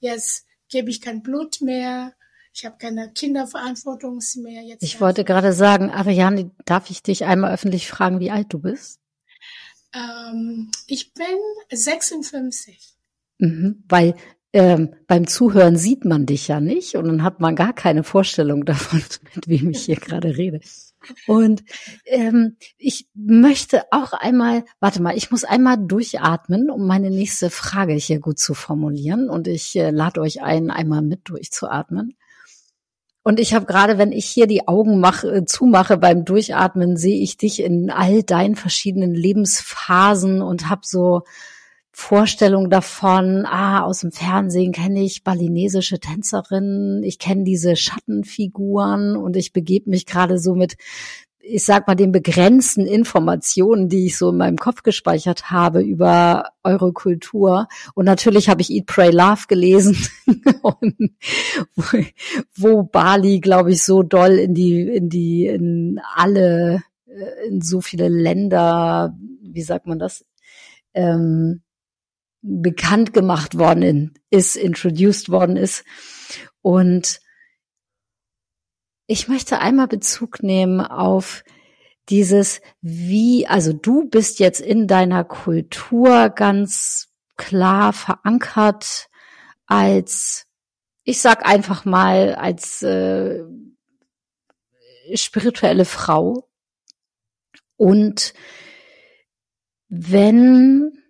[0.00, 2.14] Jetzt gebe ich kein Blut mehr,
[2.56, 4.62] ich habe keine Kinderverantwortung mehr.
[4.62, 8.60] Jetzt ich wollte gerade sagen, Ariane, darf ich dich einmal öffentlich fragen, wie alt du
[8.60, 8.98] bist?
[9.92, 11.26] Ähm, ich bin
[11.70, 12.94] 56.
[13.38, 14.14] Mhm, weil
[14.54, 18.64] ähm, beim Zuhören sieht man dich ja nicht und dann hat man gar keine Vorstellung
[18.64, 19.02] davon,
[19.34, 20.60] mit wem ich hier gerade rede.
[21.26, 21.62] Und
[22.06, 27.92] ähm, ich möchte auch einmal, warte mal, ich muss einmal durchatmen, um meine nächste Frage
[27.92, 29.28] hier gut zu formulieren.
[29.28, 32.16] Und ich äh, lade euch ein, einmal mit durchzuatmen.
[33.26, 37.20] Und ich habe gerade, wenn ich hier die Augen mache, äh, zumache beim Durchatmen, sehe
[37.20, 41.22] ich dich in all deinen verschiedenen Lebensphasen und habe so
[41.90, 49.36] Vorstellung davon, ah, aus dem Fernsehen kenne ich balinesische Tänzerinnen, ich kenne diese Schattenfiguren und
[49.36, 50.76] ich begebe mich gerade so mit,
[51.48, 56.50] ich sag mal, den begrenzten Informationen, die ich so in meinem Kopf gespeichert habe über
[56.64, 57.68] eure Kultur.
[57.94, 59.96] Und natürlich habe ich Eat, Pray, Love gelesen,
[62.56, 67.80] wo, Bali, glaube ich, so doll in die, in die, in alle, äh, in so
[67.80, 70.24] viele Länder, wie sagt man das,
[70.94, 71.62] ähm,
[72.42, 75.84] bekannt gemacht worden ist, introduced worden ist.
[76.62, 77.20] Und
[79.06, 81.44] ich möchte einmal Bezug nehmen auf
[82.08, 89.08] dieses, wie, also du bist jetzt in deiner Kultur ganz klar verankert
[89.66, 90.46] als,
[91.02, 93.42] ich sag einfach mal, als äh,
[95.14, 96.48] spirituelle Frau.
[97.76, 98.34] Und
[99.88, 101.02] wenn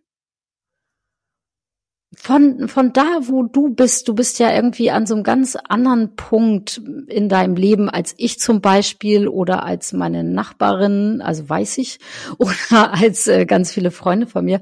[2.16, 6.16] von, von da, wo du bist, du bist ja irgendwie an so einem ganz anderen
[6.16, 11.98] Punkt in deinem Leben als ich zum Beispiel oder als meine Nachbarin, also weiß ich,
[12.38, 14.60] oder als äh, ganz viele Freunde von mir.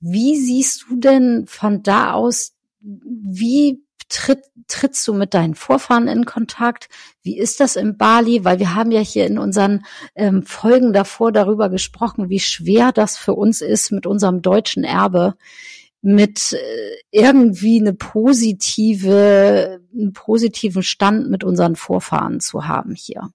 [0.00, 6.24] Wie siehst du denn von da aus, wie tritt, trittst du mit deinen Vorfahren in
[6.24, 6.88] Kontakt?
[7.22, 8.44] Wie ist das in Bali?
[8.44, 13.16] Weil wir haben ja hier in unseren ähm, Folgen davor darüber gesprochen, wie schwer das
[13.16, 15.34] für uns ist mit unserem deutschen Erbe
[16.06, 23.30] mit äh, irgendwie eine positive, einen positiven Stand mit unseren Vorfahren zu haben hier.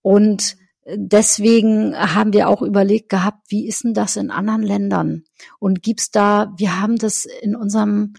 [0.00, 5.24] Und deswegen haben wir auch überlegt gehabt, wie ist denn das in anderen Ländern?
[5.58, 8.14] Und gibt's da, wir haben das in unserem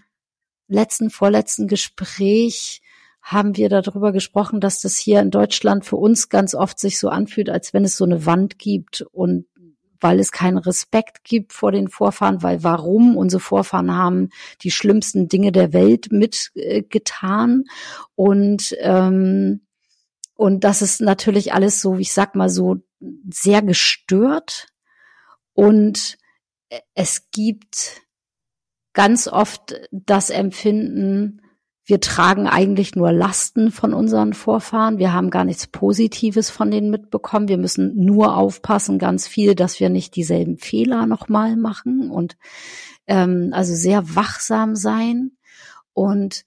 [0.68, 2.82] letzten, vorletzten Gespräch,
[3.22, 7.08] haben wir darüber gesprochen, dass das hier in Deutschland für uns ganz oft sich so
[7.08, 9.46] anfühlt, als wenn es so eine Wand gibt und
[10.00, 13.16] weil es keinen Respekt gibt vor den Vorfahren, weil warum?
[13.16, 14.30] Unsere Vorfahren haben
[14.62, 17.70] die schlimmsten Dinge der Welt mitgetan äh,
[18.14, 19.60] und ähm,
[20.40, 22.78] und das ist natürlich alles so, ich sag mal so
[23.30, 24.68] sehr gestört.
[25.52, 26.16] Und
[26.94, 28.00] es gibt
[28.94, 31.42] ganz oft das Empfinden,
[31.84, 34.98] wir tragen eigentlich nur Lasten von unseren Vorfahren.
[34.98, 37.48] Wir haben gar nichts Positives von denen mitbekommen.
[37.48, 42.36] Wir müssen nur aufpassen, ganz viel, dass wir nicht dieselben Fehler nochmal machen und
[43.06, 45.32] ähm, also sehr wachsam sein.
[45.92, 46.44] Und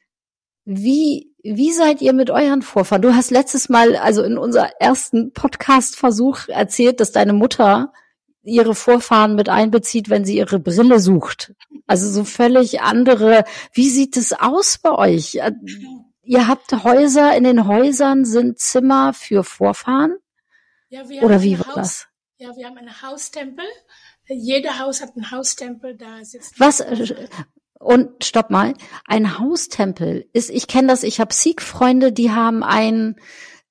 [0.65, 3.01] wie, wie seid ihr mit euren Vorfahren?
[3.01, 7.91] Du hast letztes Mal, also in unser ersten Podcast-Versuch erzählt, dass deine Mutter
[8.43, 11.53] ihre Vorfahren mit einbezieht, wenn sie ihre Brille sucht.
[11.87, 13.45] Also so völlig andere.
[13.73, 15.39] Wie sieht es aus bei euch?
[16.23, 20.17] Ihr habt Häuser, in den Häusern sind Zimmer für Vorfahren?
[20.89, 22.07] Ja, Oder wie war Haus, das?
[22.37, 23.65] Ja, wir haben einen Haustempel.
[24.27, 26.59] Jeder Haus hat einen Haustempel, da sitzt.
[26.59, 26.79] Was?
[26.79, 27.27] Äh,
[27.79, 28.75] und stopp mal,
[29.05, 33.17] ein Haustempel ist, ich kenne das, ich habe Sikh-Freunde, die haben ein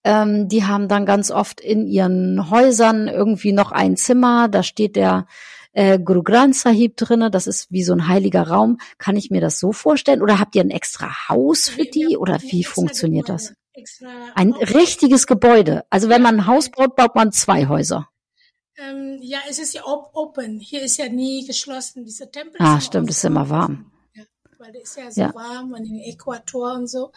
[0.04, 4.96] ähm, die haben dann ganz oft in ihren Häusern irgendwie noch ein Zimmer, da steht
[4.96, 5.26] der
[5.72, 8.78] äh, Guru Granth Sahib drinne, das ist wie so ein heiliger Raum.
[8.98, 10.22] Kann ich mir das so vorstellen?
[10.22, 12.16] Oder habt ihr ein extra Haus für die?
[12.16, 13.54] Oder wie funktioniert das?
[14.34, 15.84] Ein richtiges Gebäude.
[15.88, 18.08] Also wenn man ein Haus baut, baut man zwei Häuser.
[18.76, 20.58] Ähm, ja, es ist ja open.
[20.58, 22.04] Hier ist ja nie geschlossen.
[22.04, 22.56] Dieser Tempel.
[22.58, 23.92] Ah, stimmt, es ist immer warm
[24.62, 25.34] weil es ist ja so ja.
[25.34, 27.12] warm und im Äquator und so.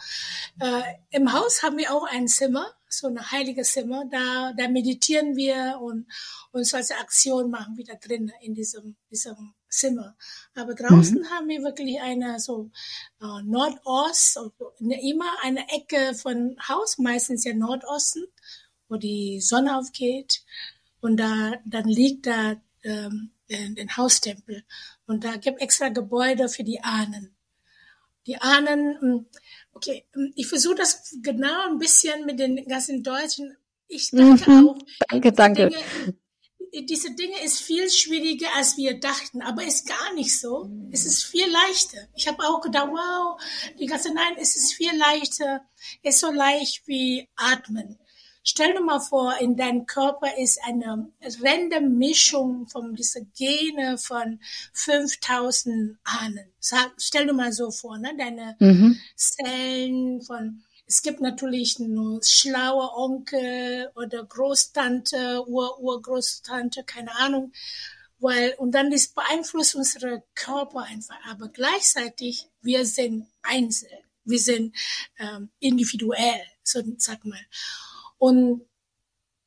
[0.60, 4.04] Äh, Im Haus haben wir auch ein Zimmer, so ein heiliges Zimmer.
[4.10, 6.06] Da, da meditieren wir und,
[6.52, 10.16] und solche Aktionen machen wir da drin in diesem, diesem Zimmer.
[10.54, 11.30] Aber draußen mhm.
[11.30, 12.70] haben wir wirklich eine so
[13.20, 14.38] äh, Nordost,
[14.78, 18.24] immer eine Ecke von Haus, meistens ja Nordosten,
[18.88, 20.42] wo die Sonne aufgeht.
[21.00, 24.64] Und da dann liegt da ähm, den, den Haustempel.
[25.06, 27.35] Und da gibt extra Gebäude für die Ahnen
[28.26, 29.26] die Ahnen, hm,
[29.72, 33.56] okay, hm, ich versuche das genau ein bisschen mit den ganzen Deutschen.
[33.88, 34.78] Ich denke mhm, auch.
[35.08, 35.68] Danke, danke.
[35.68, 36.14] Dinge,
[36.84, 40.68] diese Dinge ist viel schwieriger, als wir dachten, aber ist gar nicht so.
[40.90, 41.98] Es ist viel leichter.
[42.14, 43.40] Ich habe auch gedacht, wow,
[43.78, 45.62] die ganze, nein, es ist viel leichter.
[46.02, 47.98] Es ist so leicht wie atmen.
[48.48, 51.08] Stell dir mal vor, in deinem Körper ist eine
[51.42, 54.38] random Mischung von dieser Gene von
[54.72, 56.52] 5000 Ahnen.
[56.96, 58.14] Stell dir mal so vor, ne?
[58.16, 59.00] deine mhm.
[59.16, 67.52] Zellen von, es gibt natürlich nur schlaue Onkel oder Großtante, Ur, Urgroßtante, keine Ahnung,
[68.20, 74.76] weil, und dann das beeinflusst unsere Körper einfach, aber gleichzeitig, wir sind einzeln, wir sind
[75.18, 77.44] ähm, individuell, so sag mal.
[78.18, 78.62] Und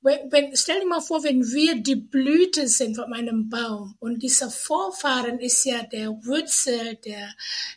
[0.01, 4.23] wenn, wenn, stell dir mal vor, wenn wir die Blüte sind von einem Baum und
[4.23, 7.33] dieser Vorfahren ist ja der Wurzel, der,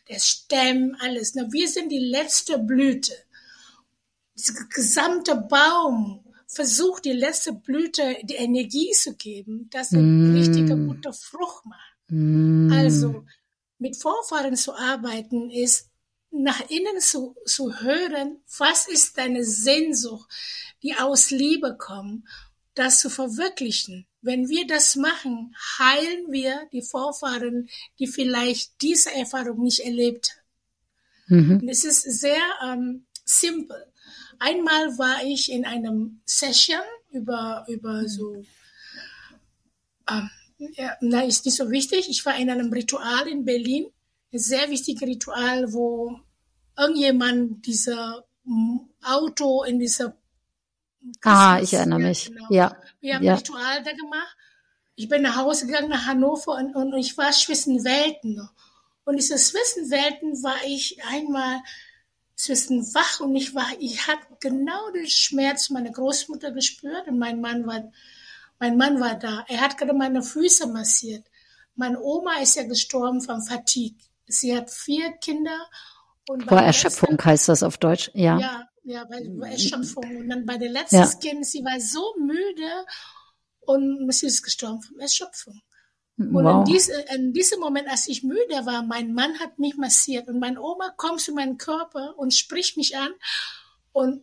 [0.09, 1.35] der Stamm, alles.
[1.35, 3.13] Na, wir sind die letzte Blüte.
[4.37, 10.37] Dieser gesamte Baum versucht, die letzte Blüte die Energie zu geben, dass er mm.
[10.37, 11.97] richtige gute Frucht macht.
[12.09, 12.71] Mm.
[12.73, 13.25] Also,
[13.79, 15.89] mit Vorfahren zu arbeiten ist,
[16.31, 20.31] nach innen zu, zu hören, was ist deine Sehnsucht,
[20.83, 22.25] die aus Liebe kommt,
[22.75, 24.07] das zu verwirklichen.
[24.21, 27.69] Wenn wir das machen, heilen wir die Vorfahren,
[27.99, 30.31] die vielleicht diese Erfahrung nicht erlebt
[31.29, 31.59] haben.
[31.61, 31.69] Mhm.
[31.69, 33.87] Es ist sehr ähm, simpel.
[34.39, 38.45] Einmal war ich in einem Session über, über so,
[40.11, 42.09] ähm, ja, na, ist nicht so wichtig.
[42.09, 43.87] Ich war in einem Ritual in Berlin,
[44.33, 46.21] ein sehr wichtiges Ritual, wo
[46.77, 48.25] irgendjemand dieser
[49.03, 50.17] Auto in dieser
[51.23, 52.27] Ah, ich erinnere mich.
[52.27, 52.47] Genau.
[52.51, 52.77] Ja.
[53.01, 53.33] Wir haben ja.
[53.33, 54.37] ein Ritual da gemacht.
[54.95, 58.49] Ich bin nach Hause gegangen nach Hannover und, und ich war zwischen Welten.
[59.05, 61.61] Und diese zwischen Welten war ich einmal
[62.37, 67.41] zwischen wach und ich war, ich hatte genau den Schmerz meiner Großmutter gespürt und mein
[67.41, 67.91] Mann war,
[68.59, 69.45] mein Mann war da.
[69.49, 71.25] Er hat gerade meine Füße massiert.
[71.75, 73.97] Meine Oma ist ja gestorben von Fatigue.
[74.27, 75.57] Sie hat vier Kinder.
[76.29, 78.39] Und Vor Erschöpfung heißt das auf Deutsch, ja.
[78.39, 80.17] Ja, ja, bei, bei Erschöpfung.
[80.17, 81.15] Und dann bei der letzten ja.
[81.15, 82.87] Kind, sie war so müde
[83.61, 85.61] und sie ist gestorben von Erschöpfung.
[86.19, 86.67] Und wow.
[86.67, 90.39] in, diese, in diesem Moment, als ich müde war, mein Mann hat mich massiert und
[90.39, 93.13] meine Oma kommt zu meinem Körper und spricht mich an
[93.93, 94.23] und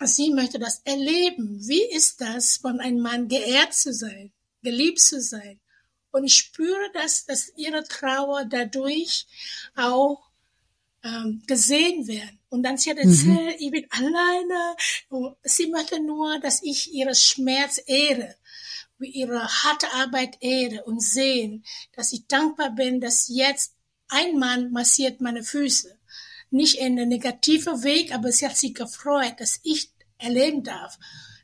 [0.00, 1.58] sie möchte das erleben.
[1.66, 5.60] Wie ist das, von einem Mann geehrt zu sein, geliebt zu sein?
[6.12, 9.26] Und ich spüre, dass, dass ihre Trauer dadurch
[9.76, 10.29] auch
[11.02, 12.38] ähm, gesehen werden.
[12.48, 13.10] Und dann sie hat mhm.
[13.10, 13.66] erzählt, mhm.
[13.66, 14.76] ich bin alleine.
[15.08, 18.34] Und sie möchte nur, dass ich ihre Schmerz ehre,
[18.98, 21.64] ihre harte Arbeit ehre und sehen,
[21.96, 23.74] dass ich dankbar bin, dass jetzt
[24.08, 25.96] ein Mann massiert meine Füße.
[26.50, 30.98] Nicht in einem negativen Weg, aber sie hat sich gefreut, dass ich erleben darf.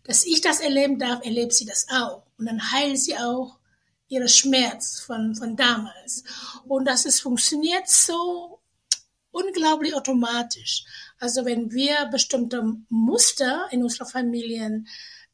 [0.05, 2.23] Dass ich das erleben darf, erlebt sie das auch.
[2.38, 3.59] Und dann heilt sie auch
[4.09, 6.25] ihre Schmerz von, von damals.
[6.66, 8.56] Und dass es funktioniert so
[9.37, 10.85] unglaublich automatisch.
[11.18, 14.88] Also wenn wir bestimmte Muster in unserer Familien,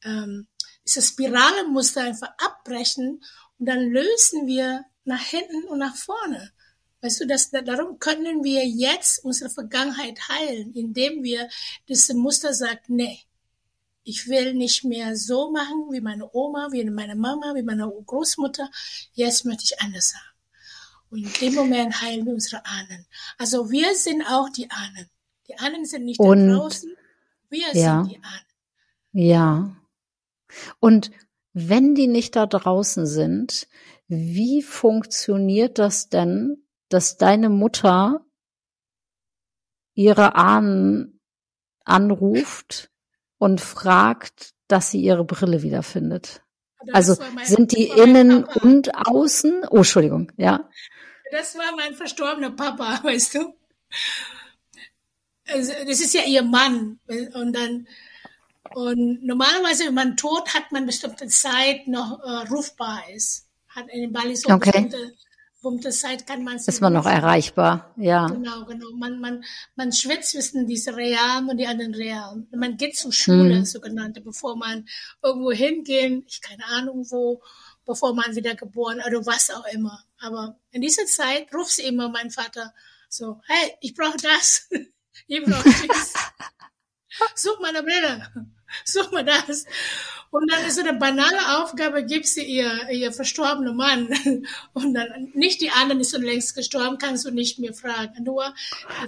[0.04, 0.48] ähm,
[0.84, 3.22] diese Spiralenmuster einfach abbrechen
[3.58, 6.52] und dann lösen wir nach hinten und nach vorne.
[7.00, 11.48] Weißt du, das, darum können wir jetzt unsere Vergangenheit heilen, indem wir
[11.88, 13.20] diese Muster sagen, nee,
[14.04, 18.68] ich will nicht mehr so machen wie meine Oma, wie meine Mama, wie meine Großmutter.
[19.12, 20.31] Jetzt möchte ich anders haben.
[21.12, 23.06] Und in dem Moment heilen wir unsere Ahnen.
[23.36, 25.10] Also wir sind auch die Ahnen.
[25.46, 26.96] Die Ahnen sind nicht und, da draußen,
[27.50, 28.46] wir ja, sind die Ahnen.
[29.12, 29.76] Ja.
[30.80, 31.10] Und
[31.52, 33.68] wenn die nicht da draußen sind,
[34.08, 38.24] wie funktioniert das denn, dass deine Mutter
[39.92, 41.20] ihre Ahnen
[41.84, 42.90] anruft
[43.36, 46.42] und fragt, dass sie ihre Brille wiederfindet?
[46.90, 49.66] Also sind die innen und außen?
[49.70, 50.68] Oh, Entschuldigung, ja.
[51.32, 53.54] Das war mein verstorbener Papa, weißt du.
[55.48, 57.00] Also, das ist ja ihr Mann.
[57.32, 57.88] Und dann,
[58.74, 63.48] und normalerweise, wenn man tot, hat man bestimmte Zeit noch äh, rufbar ist.
[63.68, 64.70] Hat in Bali so okay.
[64.72, 65.14] bestimmte,
[65.54, 68.26] bestimmte Zeit kann man Ist man noch erreichbar, ja.
[68.26, 68.92] Genau, genau.
[68.94, 69.42] Man, man,
[69.74, 72.46] man schwitzt zwischen diese Realen und die anderen Realen.
[72.54, 73.64] Man geht zur Schule, hm.
[73.64, 74.86] sogenannte, bevor man
[75.22, 77.42] irgendwo hingehen, ich keine Ahnung wo,
[77.86, 80.04] bevor man wieder geboren oder was auch immer.
[80.22, 82.72] Aber in dieser Zeit ruft sie immer mein Vater
[83.08, 84.68] so, hey, ich brauche das,
[85.26, 86.14] ich brauche das.
[87.34, 88.26] Such meine Brille,
[88.84, 89.66] such mal das.
[90.30, 94.08] Und dann ist so eine banale Aufgabe, gibt sie ihr, ihr verstorbenen Mann.
[94.72, 98.24] Und dann, nicht die anderen ist schon längst gestorben, kannst du nicht mehr fragen.
[98.24, 98.54] Nur,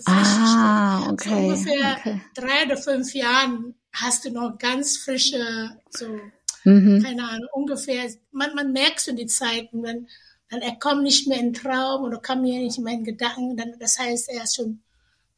[0.04, 2.20] ah, okay, so ungefähr okay.
[2.34, 6.20] drei oder fünf Jahren hast du noch ganz frische, so,
[6.64, 7.02] mhm.
[7.02, 10.08] keine Ahnung, ungefähr, man, man merkt so die Zeiten, wenn,
[10.54, 13.56] dann er kommt nicht mehr in den Traum oder kommt mir nicht mehr in Gedanken,
[13.56, 14.82] dann, das heißt, er ist schon,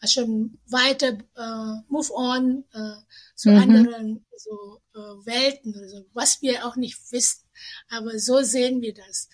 [0.04, 2.96] schon weiter, äh, move on, äh,
[3.34, 3.56] zu mhm.
[3.56, 7.44] anderen, so, äh, Welten oder so, was wir auch nicht wissen.
[7.88, 9.30] Aber so sehen wir das.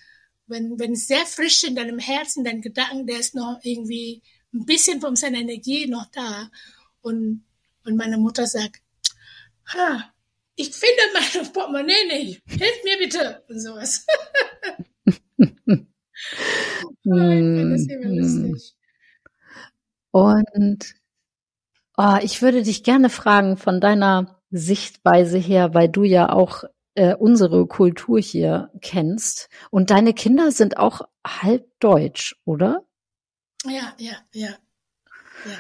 [0.46, 4.22] Wenn, wenn es sehr frisch in deinem Herzen, dein Gedanken, der ist noch irgendwie
[4.54, 6.48] ein bisschen von seiner Energie noch da.
[7.00, 7.44] Und,
[7.84, 8.82] und meine Mutter sagt,
[9.74, 10.12] ha,
[10.54, 12.42] ich finde mein Portemonnaie nicht.
[12.46, 13.42] Hilf mir bitte.
[13.48, 14.06] Und sowas.
[17.04, 18.56] Hm,
[20.12, 20.94] und
[21.96, 26.64] oh, ich würde dich gerne fragen von deiner Sichtweise her, weil du ja auch
[26.94, 29.48] äh, unsere Kultur hier kennst.
[29.70, 32.84] Und deine Kinder sind auch halb deutsch, oder?
[33.64, 34.50] Ja, ja, ja.
[35.46, 35.56] ja.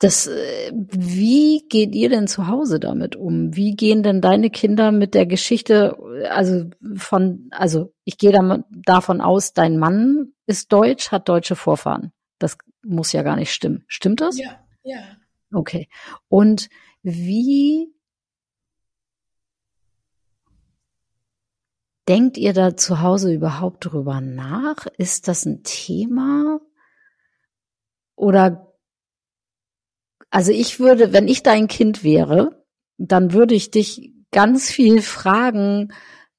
[0.00, 3.54] Das, äh, wie geht ihr denn zu Hause damit um?
[3.54, 5.94] Wie gehen denn deine Kinder mit der Geschichte,
[6.30, 8.32] also von, also ich gehe
[8.86, 12.12] davon aus, dein Mann ist deutsch, hat deutsche Vorfahren.
[12.38, 13.84] Das muss ja gar nicht stimmen.
[13.88, 14.38] Stimmt das?
[14.38, 15.00] Ja, ja.
[15.52, 15.86] Okay.
[16.28, 16.70] Und
[17.02, 17.92] wie
[22.08, 24.86] denkt ihr da zu Hause überhaupt drüber nach?
[24.96, 26.58] Ist das ein Thema?
[28.16, 28.69] Oder
[30.30, 32.64] also ich würde, wenn ich dein Kind wäre,
[32.98, 35.92] dann würde ich dich ganz viel fragen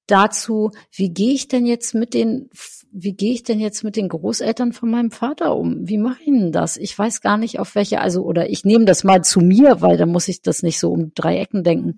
[0.07, 2.49] dazu, wie gehe ich denn jetzt mit den,
[2.91, 5.87] wie gehe ich denn jetzt mit den Großeltern von meinem Vater um?
[5.87, 6.77] Wie mache ich denn das?
[6.77, 9.97] Ich weiß gar nicht, auf welche, also, oder ich nehme das mal zu mir, weil
[9.97, 11.95] da muss ich das nicht so um drei Ecken denken.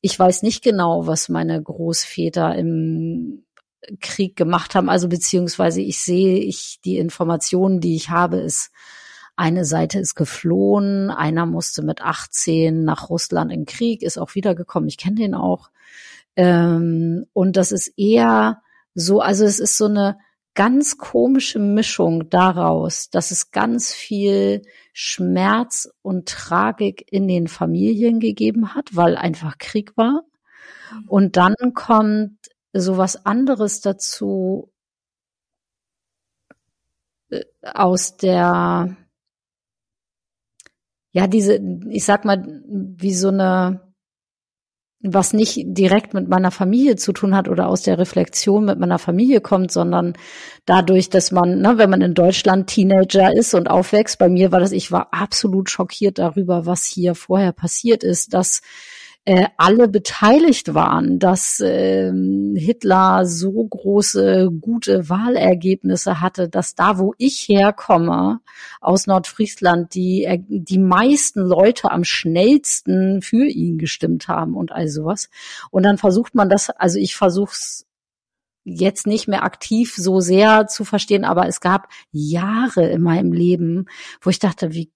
[0.00, 3.44] Ich weiß nicht genau, was meine Großväter im
[4.00, 8.70] Krieg gemacht haben, also beziehungsweise ich sehe, ich, die Informationen, die ich habe, ist,
[9.40, 14.88] eine Seite ist geflohen, einer musste mit 18 nach Russland in Krieg, ist auch wiedergekommen.
[14.88, 15.70] Ich kenne den auch.
[16.36, 18.60] Ähm, und das ist eher
[18.94, 20.18] so, also es ist so eine
[20.54, 24.62] ganz komische Mischung daraus, dass es ganz viel
[24.92, 30.22] Schmerz und Tragik in den Familien gegeben hat, weil einfach Krieg war.
[30.92, 31.08] Mhm.
[31.08, 32.36] Und dann kommt
[32.74, 34.70] so was anderes dazu
[37.30, 38.96] äh, aus der
[41.12, 43.92] ja, diese, ich sag mal, wie so eine,
[45.02, 48.98] was nicht direkt mit meiner Familie zu tun hat oder aus der Reflexion mit meiner
[48.98, 50.12] Familie kommt, sondern
[50.66, 54.60] dadurch, dass man, ne, wenn man in Deutschland Teenager ist und aufwächst, bei mir war
[54.60, 58.60] das, ich war absolut schockiert darüber, was hier vorher passiert ist, dass
[59.26, 62.10] äh, alle beteiligt waren, dass äh,
[62.56, 68.40] Hitler so große, gute Wahlergebnisse hatte, dass da, wo ich herkomme,
[68.80, 74.88] aus Nordfriesland, die, äh, die meisten Leute am schnellsten für ihn gestimmt haben und all
[74.88, 75.28] sowas.
[75.70, 77.86] Und dann versucht man das, also ich versuche es
[78.64, 83.86] jetzt nicht mehr aktiv so sehr zu verstehen, aber es gab Jahre in meinem Leben,
[84.20, 84.90] wo ich dachte, wie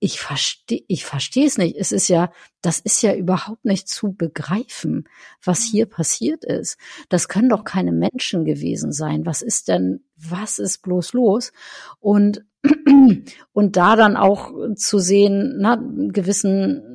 [0.00, 1.76] ich verstehe, ich verstehe es nicht.
[1.76, 2.30] Es ist ja,
[2.60, 5.08] das ist ja überhaupt nicht zu begreifen,
[5.42, 6.78] was hier passiert ist.
[7.08, 9.26] Das können doch keine Menschen gewesen sein.
[9.26, 11.52] Was ist denn, was ist bloß los?
[11.98, 12.44] Und,
[13.52, 16.87] und da dann auch zu sehen, na, gewissen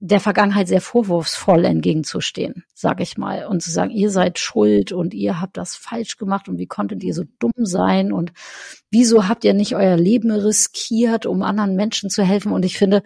[0.00, 5.14] der Vergangenheit sehr vorwurfsvoll entgegenzustehen, sage ich mal, und zu sagen, ihr seid schuld und
[5.14, 8.32] ihr habt das falsch gemacht und wie konntet ihr so dumm sein und
[8.90, 12.52] wieso habt ihr nicht euer Leben riskiert, um anderen Menschen zu helfen?
[12.52, 13.02] Und ich finde,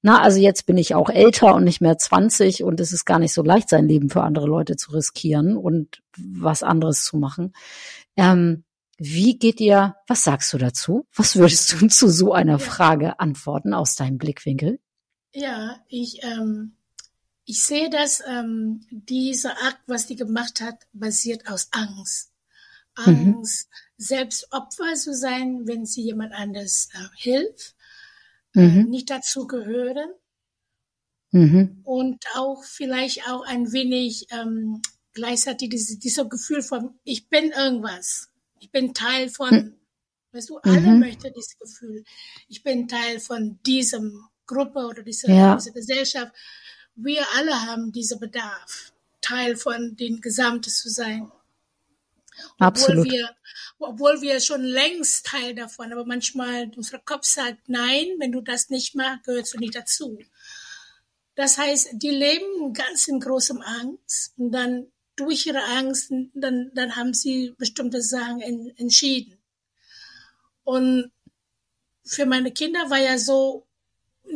[0.00, 3.18] na, also jetzt bin ich auch älter und nicht mehr 20 und es ist gar
[3.18, 7.52] nicht so leicht, sein Leben für andere Leute zu riskieren und was anderes zu machen.
[8.16, 8.64] Ähm,
[8.96, 11.06] wie geht ihr, was sagst du dazu?
[11.14, 14.78] Was würdest du zu so einer Frage antworten aus deinem Blickwinkel?
[15.32, 16.76] Ja, ich, ähm,
[17.44, 22.32] ich sehe, dass ähm, dieser Akt, was die gemacht hat, basiert aus Angst.
[22.98, 23.34] Mhm.
[23.36, 23.74] Angst, mhm.
[23.96, 27.74] selbst Opfer zu sein, wenn sie jemand anders äh, hilft,
[28.54, 28.62] mhm.
[28.62, 30.10] äh, nicht dazu gehören.
[31.30, 31.80] Mhm.
[31.84, 34.80] Und auch vielleicht auch ein wenig ähm,
[35.12, 38.28] gleichzeitig dieses, dieses Gefühl von, ich bin irgendwas.
[38.60, 39.74] Ich bin Teil von, mhm.
[40.32, 41.00] weißt du, alle mhm.
[41.00, 42.04] möchten dieses Gefühl.
[42.48, 45.54] Ich bin Teil von diesem Gruppe oder diese, ja.
[45.54, 46.32] diese Gesellschaft,
[46.96, 51.30] wir alle haben diesen Bedarf, Teil von den Gesamten zu sein.
[52.54, 53.10] Obwohl Absolut.
[53.10, 53.30] Wir,
[53.78, 58.70] obwohl wir schon längst Teil davon, aber manchmal unser Kopf sagt, nein, wenn du das
[58.70, 60.18] nicht machst, gehörst du nicht dazu.
[61.36, 66.96] Das heißt, die leben ganz in großem Angst und dann durch ihre Angst, dann, dann
[66.96, 69.38] haben sie bestimmte Sachen in, entschieden.
[70.64, 71.12] Und
[72.04, 73.67] für meine Kinder war ja so,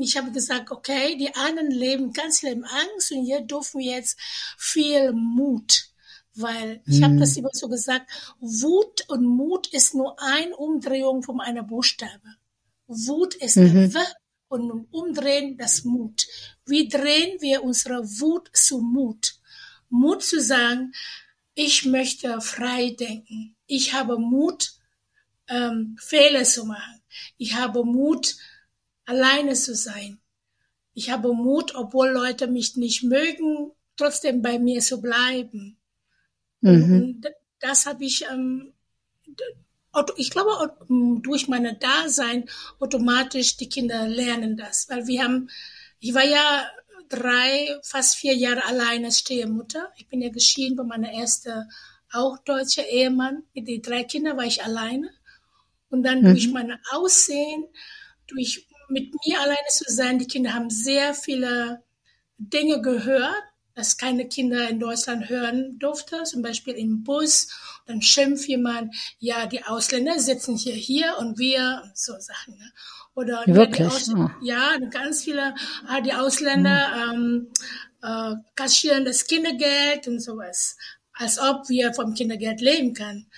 [0.02, 4.18] ich habe gesagt, okay, die anderen leben ganz in Angst und hier dürfen wir jetzt
[4.58, 5.88] viel Mut.
[6.34, 7.04] Weil ich mhm.
[7.04, 12.36] habe das immer so gesagt, Wut und Mut ist nur eine Umdrehung von einer Buchstabe.
[12.86, 13.64] Wut ist mhm.
[13.64, 13.98] ein W
[14.48, 16.26] und Umdrehen das Mut.
[16.66, 19.34] Wie drehen wir unsere Wut zu Mut?
[19.88, 20.92] Mut zu sagen,
[21.54, 23.56] ich möchte frei denken.
[23.66, 24.72] Ich habe Mut,
[25.48, 27.02] ähm, Fehler zu machen.
[27.36, 28.36] Ich habe Mut,
[29.04, 30.18] alleine zu sein.
[30.94, 35.78] Ich habe Mut, obwohl Leute mich nicht mögen, trotzdem bei mir zu bleiben.
[36.60, 36.92] Mhm.
[36.92, 37.26] Und
[37.60, 38.72] das habe ich, ähm,
[40.16, 40.76] ich glaube,
[41.22, 42.48] durch meine Dasein
[42.78, 45.48] automatisch die Kinder lernen das, weil wir haben,
[46.00, 46.66] ich war ja
[47.08, 49.92] drei, fast vier Jahre alleine Stehemutter.
[49.96, 51.70] Ich bin ja geschieden bei meiner ersten,
[52.10, 53.42] auch deutsche Ehemann.
[53.54, 55.10] Mit den drei Kindern war ich alleine.
[55.90, 56.30] Und dann mhm.
[56.30, 57.66] durch mein Aussehen,
[58.26, 61.82] durch mit mir alleine zu sein, die Kinder haben sehr viele
[62.38, 63.42] Dinge gehört,
[63.74, 67.48] dass keine Kinder in Deutschland hören durfte, zum Beispiel im Bus.
[67.86, 72.58] Dann schimpft jemand, ja, die Ausländer sitzen hier, hier und wir, so Sachen.
[72.58, 72.72] Ne?
[73.14, 74.08] Oder Wirklich?
[74.14, 74.28] Oh.
[74.42, 75.54] ja, ganz viele,
[75.86, 77.48] ah, die Ausländer mhm.
[78.02, 80.76] ähm, äh, kaschieren das Kindergeld und sowas,
[81.14, 83.30] als ob wir vom Kindergeld leben können.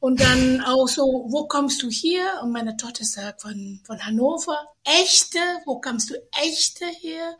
[0.00, 2.40] Und dann auch so, wo kommst du hier?
[2.42, 7.36] Und meine Tochter sagt von, von Hannover, echte, wo kommst du echte hier?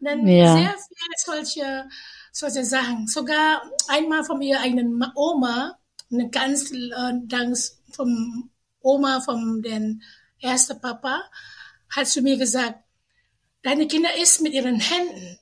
[0.00, 0.54] Und dann ja.
[0.54, 1.88] sehr viele solche,
[2.32, 3.06] solche Sachen.
[3.06, 5.78] Sogar einmal von ihrer eigenen Oma,
[6.10, 7.56] eine ganz äh, dank
[7.92, 8.50] vom
[8.80, 10.02] Oma, von den
[10.40, 11.22] ersten Papa,
[11.90, 12.78] hat zu mir gesagt,
[13.62, 15.38] deine Kinder isst mit ihren Händen.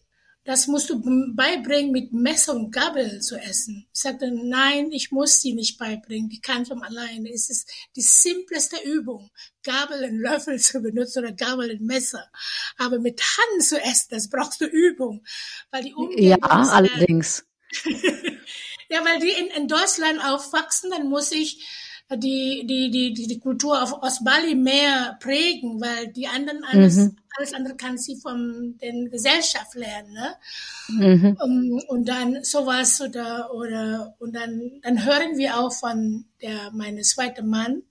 [0.46, 1.02] Das musst du
[1.34, 3.88] beibringen, mit Messer und Gabel zu essen.
[3.92, 6.28] Ich sagte, nein, ich muss sie nicht beibringen.
[6.28, 7.32] Die kann von alleine.
[7.32, 9.28] Es ist die simpleste Übung,
[9.64, 12.24] Gabel und Löffel zu benutzen oder Gabel und Messer.
[12.78, 15.24] Aber mit Hand zu essen, das brauchst du Übung.
[15.72, 17.44] Weil die Umgebung ja, allerdings.
[18.88, 21.66] ja, weil die in, in Deutschland aufwachsen, dann muss ich
[22.14, 26.96] die, die, die, die, die Kultur auf, aus Bali mehr prägen, weil die anderen alles,
[26.96, 27.16] mhm.
[27.36, 30.36] Alles andere kann sie von den Gesellschaft lernen, ne?
[30.88, 31.36] Mhm.
[31.40, 37.02] Um, und dann sowas oder, oder, und dann, dann hören wir auch von der, meine
[37.02, 37.82] zweite Mann,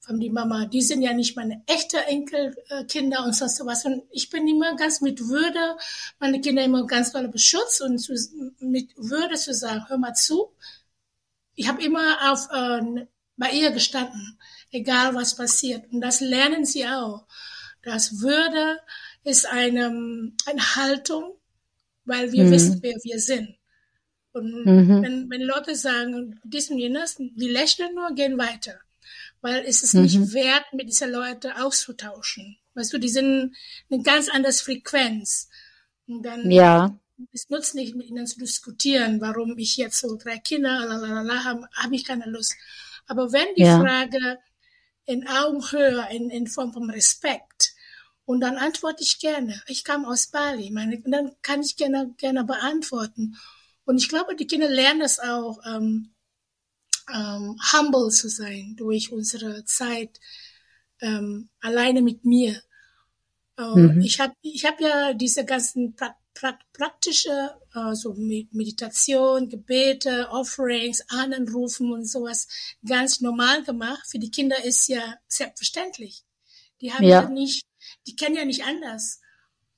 [0.00, 3.84] von die Mama, die sind ja nicht meine echte Enkelkinder und so sowas.
[3.84, 5.76] Und ich bin immer ganz mit Würde,
[6.18, 8.14] meine Kinder immer ganz toll beschützt und zu,
[8.58, 10.52] mit Würde zu sagen, hör mal zu.
[11.54, 14.38] Ich habe immer auf äh, bei ihr gestanden,
[14.70, 15.90] egal was passiert.
[15.92, 17.26] Und das lernen sie auch.
[17.82, 18.78] Das Würde
[19.24, 21.34] ist eine, eine Haltung,
[22.04, 22.50] weil wir mhm.
[22.50, 23.56] wissen, wer wir sind.
[24.32, 25.02] Und mhm.
[25.02, 28.78] wenn, wenn Leute sagen, dies und jenes, die lächeln nur, gehen weiter.
[29.40, 30.02] Weil es ist mhm.
[30.02, 32.58] nicht wert, mit diesen Leuten auszutauschen.
[32.74, 33.56] Weißt du, die sind
[33.90, 35.48] eine ganz andere Frequenz.
[36.06, 36.96] Und dann, ja.
[37.32, 41.68] es nutzt nicht, mit ihnen zu diskutieren, warum ich jetzt so drei Kinder, lalala, habe
[41.74, 42.54] hab ich keine Lust.
[43.06, 43.80] Aber wenn die ja.
[43.80, 44.38] Frage
[45.06, 47.49] in Augenhöhe, in, in Form von Respekt,
[48.30, 49.60] und dann antworte ich gerne.
[49.66, 53.36] Ich kam aus Bali, meine, und dann kann ich gerne, gerne beantworten.
[53.84, 56.12] Und ich glaube, die Kinder lernen das auch, ähm,
[57.12, 60.20] ähm, humble zu sein durch unsere Zeit
[61.00, 62.62] ähm, alleine mit mir.
[63.58, 64.00] Äh, mhm.
[64.00, 71.02] Ich habe ich hab ja diese ganzen pra pra praktische äh, so Meditation, Gebete, Offerings,
[71.08, 72.46] Ahnenrufen und sowas
[72.86, 74.06] ganz normal gemacht.
[74.08, 76.22] Für die Kinder ist ja selbstverständlich.
[76.80, 77.66] Die haben ja, ja nicht,
[78.06, 79.20] die kennen ja nicht anders.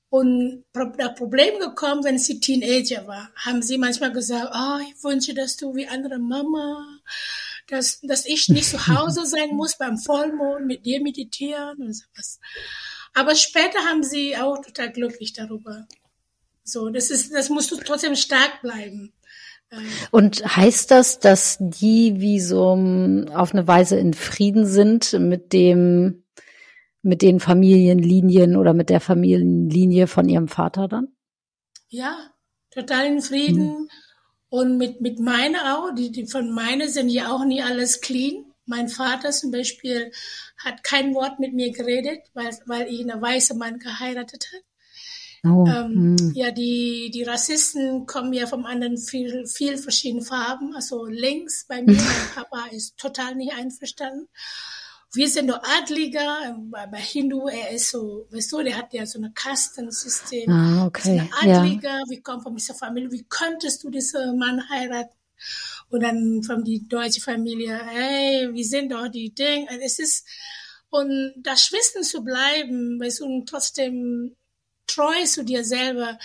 [0.09, 5.33] Und das Problem gekommen, wenn sie Teenager war, haben sie manchmal gesagt, oh, ich wünsche,
[5.33, 6.85] dass du wie andere Mama,
[7.67, 12.39] dass, dass ich nicht zu Hause sein muss beim Vollmond mit dir meditieren und sowas.
[13.15, 15.87] Aber später haben sie auch total glücklich darüber.
[16.63, 19.13] So, das ist, das musst du trotzdem stark bleiben.
[19.69, 19.77] Äh,
[20.11, 22.71] Und heißt das, dass die wie so
[23.33, 26.22] auf eine Weise in Frieden sind mit dem,
[27.03, 31.09] mit den Familienlinien oder mit der Familienlinie von ihrem Vater dann?
[31.89, 32.17] Ja,
[32.71, 33.77] total in Frieden.
[33.77, 33.89] Hm.
[34.49, 38.45] Und mit, mit meiner auch, die, die von meiner sind ja auch nie alles clean.
[38.65, 40.11] Mein Vater zum Beispiel
[40.57, 44.63] hat kein Wort mit mir geredet, weil, weil ich eine weiße Mann geheiratet hat.
[45.45, 46.31] Oh, ähm, hm.
[46.35, 50.73] Ja, die, die Rassisten kommen ja vom anderen viel, viel verschiedene Farben.
[50.73, 51.95] Also links bei mir, mein
[52.35, 54.29] Papa ist total nicht einverstanden.
[55.15, 59.05] Wir sind nur Adliger, ähm, bei, Hindu, er ist so, weißt du, der hat ja
[59.05, 60.49] so ein Kastensystem.
[60.49, 61.03] Ah, okay.
[61.03, 62.03] Wir sind Adliger, ja.
[62.09, 65.15] wir kommen von dieser Familie, wie könntest du diesen Mann heiraten?
[65.89, 69.67] Und dann von die deutsche Familie, hey, wir sind doch die Dinge.
[69.83, 70.25] Es ist,
[70.89, 74.35] und das Wissen zu bleiben, weißt du, und trotzdem
[74.87, 76.17] treu zu dir selber.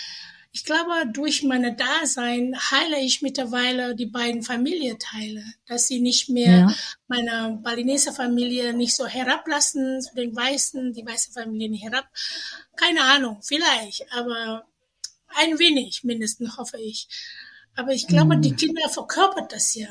[0.51, 6.59] Ich glaube, durch meine Dasein heile ich mittlerweile die beiden Familienteile, dass sie nicht mehr
[6.59, 6.75] ja.
[7.07, 12.05] meine Balinese Familie nicht so herablassen, zu den Weißen, die weiße Familie nicht herab.
[12.75, 14.65] Keine Ahnung, vielleicht, aber
[15.27, 17.07] ein wenig mindestens, hoffe ich.
[17.75, 18.41] Aber ich glaube, mhm.
[18.41, 19.89] die Kinder verkörpert das ja.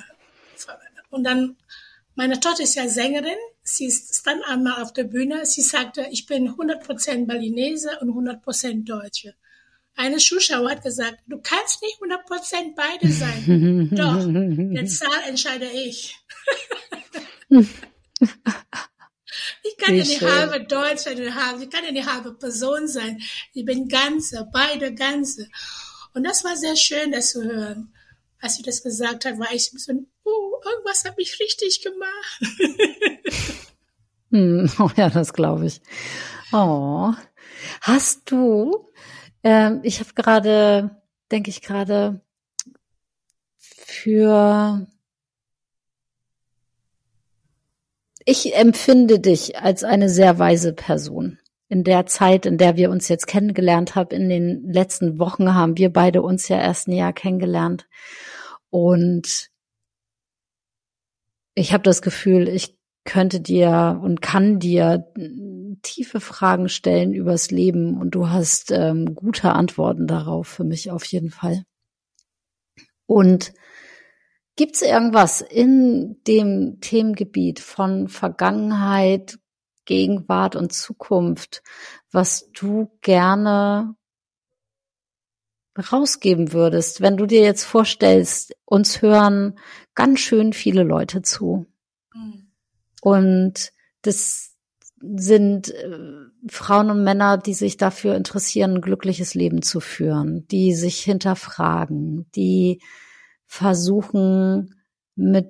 [1.10, 1.56] Und dann,
[2.16, 3.38] meine Tochter ist ja Sängerin
[3.70, 5.44] Sie stand einmal auf der Bühne.
[5.44, 9.34] Sie sagte, ich bin 100% Balinese und 100% Deutsche.
[9.98, 13.90] Eine Zuschauer hat gesagt, du kannst nicht 100% beide sein.
[13.96, 16.16] Doch, der Zahl entscheide ich.
[17.50, 17.66] ich
[19.76, 23.20] kann ja nicht halbe Deutsch, halbe, ich kann ja nicht halbe Person sein.
[23.52, 25.48] Ich bin ganze, beide ganze.
[26.14, 27.92] Und das war sehr schön, das zu hören.
[28.40, 29.92] Als sie das gesagt hat, war ich so,
[30.22, 32.40] oh, irgendwas habe ich richtig gemacht.
[34.30, 35.80] hm, oh ja, das glaube ich.
[36.52, 37.14] Oh,
[37.80, 38.87] hast du?
[39.42, 40.90] Ähm, ich habe gerade,
[41.30, 42.20] denke ich gerade,
[43.58, 44.86] für
[48.24, 51.38] ich empfinde dich als eine sehr weise Person.
[51.70, 55.78] In der Zeit, in der wir uns jetzt kennengelernt haben, in den letzten Wochen haben
[55.78, 57.86] wir beide uns ja erst ein Jahr kennengelernt.
[58.70, 59.50] Und
[61.54, 65.10] ich habe das Gefühl, ich könnte dir und kann dir
[65.82, 71.04] tiefe Fragen stellen übers Leben und du hast ähm, gute Antworten darauf für mich auf
[71.04, 71.64] jeden Fall.
[73.06, 73.52] Und
[74.56, 79.38] gibt es irgendwas in dem Themengebiet von Vergangenheit,
[79.84, 81.62] Gegenwart und Zukunft,
[82.10, 83.94] was du gerne
[85.92, 89.58] rausgeben würdest, wenn du dir jetzt vorstellst, uns hören
[89.94, 91.66] ganz schön viele Leute zu.
[92.12, 92.50] Mhm.
[93.00, 94.47] Und das
[95.00, 95.98] sind äh,
[96.48, 102.26] Frauen und Männer, die sich dafür interessieren, ein glückliches Leben zu führen, die sich hinterfragen,
[102.34, 102.80] die
[103.46, 104.74] versuchen,
[105.14, 105.48] mit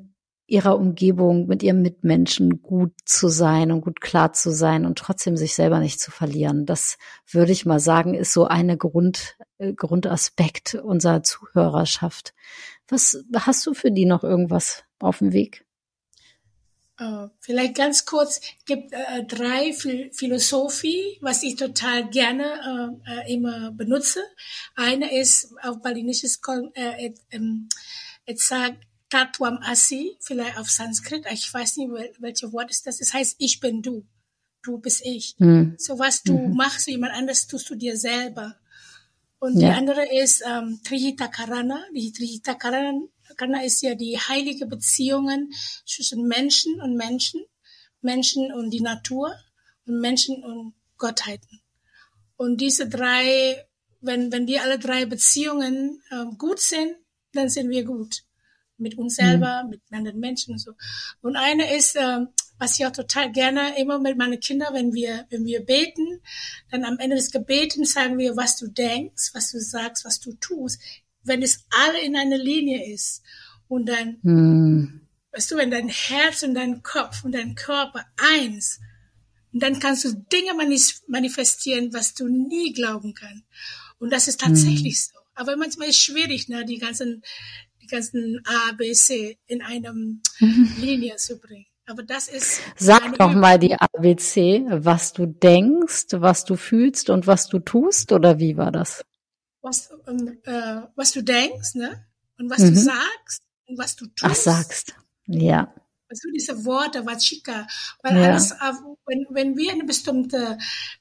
[0.49, 5.37] ihrer Umgebung, mit ihren Mitmenschen gut zu sein und gut klar zu sein und trotzdem
[5.37, 6.65] sich selber nicht zu verlieren.
[6.65, 6.97] Das
[7.31, 12.33] würde ich mal sagen, ist so eine Grund, äh, Grundaspekt unserer Zuhörerschaft.
[12.89, 15.67] Was hast du für die noch irgendwas auf dem Weg?
[17.01, 24.21] Uh, vielleicht ganz kurz, gibt äh, drei Philosophie, was ich total gerne äh, immer benutze.
[24.75, 26.39] Eine ist auf Balinesisch,
[26.75, 27.69] äh, ähm,
[28.27, 33.01] es sagt Tatwam Asi, vielleicht auf Sanskrit, ich weiß nicht, welches Wort ist das.
[33.01, 34.05] Es heißt, ich bin du.
[34.63, 35.37] Du bist ich.
[35.39, 35.77] Mhm.
[35.79, 36.57] So was du mhm.
[36.57, 38.57] machst, jemand anders tust du dir selber.
[39.39, 39.71] Und ja.
[39.71, 41.81] die andere ist ähm, Trihita Karana.
[41.95, 43.01] Die Trihita Karana,
[43.39, 45.53] Karana ist ja die heilige Beziehungen
[45.86, 47.43] zwischen Menschen und Menschen,
[48.03, 49.34] Menschen und die Natur
[49.86, 51.61] und Menschen und Gottheiten.
[52.36, 53.66] Und diese drei,
[54.01, 56.97] wenn, wenn die alle drei Beziehungen ähm, gut sind,
[57.32, 58.24] dann sind wir gut
[58.76, 59.70] mit uns selber, mhm.
[59.70, 60.72] mit anderen Menschen und so.
[61.20, 62.26] Und eine ist, äh,
[62.59, 66.20] was ich auch total gerne immer mit meinen Kindern, wenn wir, wenn wir beten,
[66.70, 70.32] dann am Ende des Gebetens sagen wir, was du denkst, was du sagst, was du
[70.34, 70.80] tust.
[71.29, 73.22] Wenn es alle in einer Linie ist
[73.68, 75.01] und dann, mhm.
[75.33, 78.05] weißt du, wenn dein Herz und dein Kopf und dein Körper
[78.35, 78.81] eins,
[79.53, 80.53] und dann kannst du Dinge
[81.07, 83.45] manifestieren, was du nie glauben kannst.
[83.99, 85.12] Und das ist tatsächlich mhm.
[85.14, 85.18] so.
[85.35, 87.22] Aber manchmal ist es schwierig, ne, die ganzen
[87.89, 90.72] ganzen A, B, C in einem mhm.
[90.81, 91.66] Linie zu bringen.
[91.87, 92.61] Aber das ist.
[92.76, 93.41] Sag doch Übung.
[93.41, 98.57] mal die ABC, was du denkst, was du fühlst und was du tust, oder wie
[98.59, 99.05] war das?
[99.61, 102.05] Was, ähm, äh, was du denkst, ne?
[102.39, 102.75] Und was mhm.
[102.75, 104.25] du sagst und was du tust.
[104.25, 104.95] Ach, sagst.
[105.27, 105.75] Ja.
[106.09, 107.67] Also diese Worte, was Chica,
[108.03, 108.31] weil ja.
[108.31, 108.73] alles, äh,
[109.07, 110.59] wenn, wenn wir eine bestimmte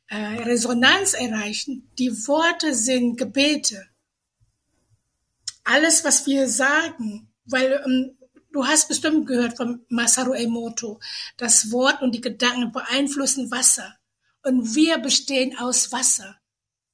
[0.08, 3.88] äh, Resonanz erreichen, die Worte sind Gebete
[5.68, 8.18] alles, was wir sagen, weil ähm,
[8.52, 11.00] du hast bestimmt gehört von Masaru Emoto,
[11.36, 13.96] das Wort und die Gedanken beeinflussen Wasser.
[14.44, 16.38] Und wir bestehen aus Wasser.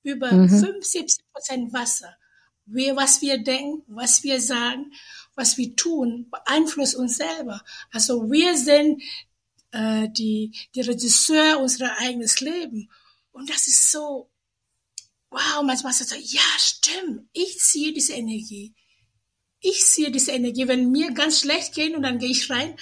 [0.04, 0.50] Über mhm.
[0.50, 2.16] 75 Prozent Wasser.
[2.66, 4.94] Wir, was wir denken, was wir sagen,
[5.36, 7.62] was wir tun, beeinflusst uns selber.
[7.92, 9.02] Also wir sind
[9.72, 12.90] äh, die, die Regisseur unserer eigenes Leben.
[13.32, 14.30] Und das ist so
[15.34, 18.74] wow, manchmal so, ja, stimmt, ich ziehe diese Energie.
[19.60, 22.78] Ich ziehe diese Energie, wenn mir ganz schlecht geht und dann gehe ich rein,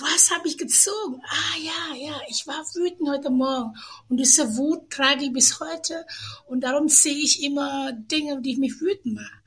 [0.00, 1.20] was habe ich gezogen?
[1.26, 3.74] Ah ja, ja, ich war wütend heute Morgen
[4.08, 6.04] und diese Wut trage ich bis heute
[6.46, 9.42] und darum sehe ich immer Dinge, die mich wütend machen.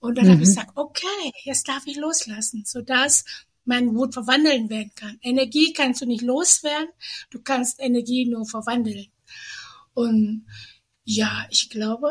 [0.00, 0.30] Und dann mhm.
[0.32, 3.24] habe ich gesagt, okay, jetzt darf ich loslassen, sodass
[3.64, 5.18] mein Wut verwandeln werden kann.
[5.22, 6.88] Energie kannst du nicht loswerden,
[7.30, 9.08] du kannst Energie nur verwandeln.
[9.94, 10.46] Und
[11.04, 12.10] ja, ich glaube,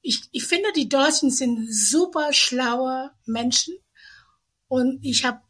[0.00, 3.76] ich, ich finde, die Deutschen sind super schlaue Menschen
[4.68, 5.40] und ich habe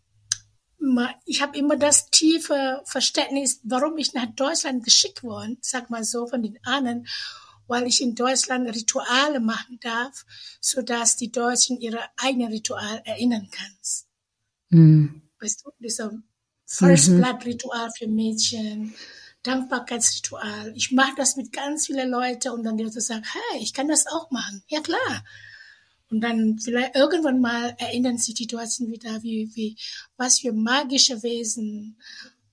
[1.24, 6.26] ich habe immer das tiefe Verständnis, warum ich nach Deutschland geschickt worden, sag mal so
[6.26, 7.06] von den Ahnen,
[7.66, 10.24] weil ich in Deutschland Rituale machen darf,
[10.60, 14.06] so dass die Deutschen ihre eigenen Ritual erinnern kannst.
[14.70, 15.22] Mhm.
[15.40, 16.12] Weißt du, dieser
[16.64, 17.22] First mhm.
[17.22, 18.94] Blood Ritual für Mädchen,
[19.42, 20.72] Dankbarkeitsritual.
[20.76, 23.88] Ich mache das mit ganz vielen Leuten und dann die Leute sagen, hey, ich kann
[23.88, 24.62] das auch machen.
[24.68, 25.24] Ja klar.
[26.10, 29.76] Und dann vielleicht irgendwann mal erinnern sich die Deutschen wieder, wie, wie,
[30.16, 31.98] was für magische Wesen,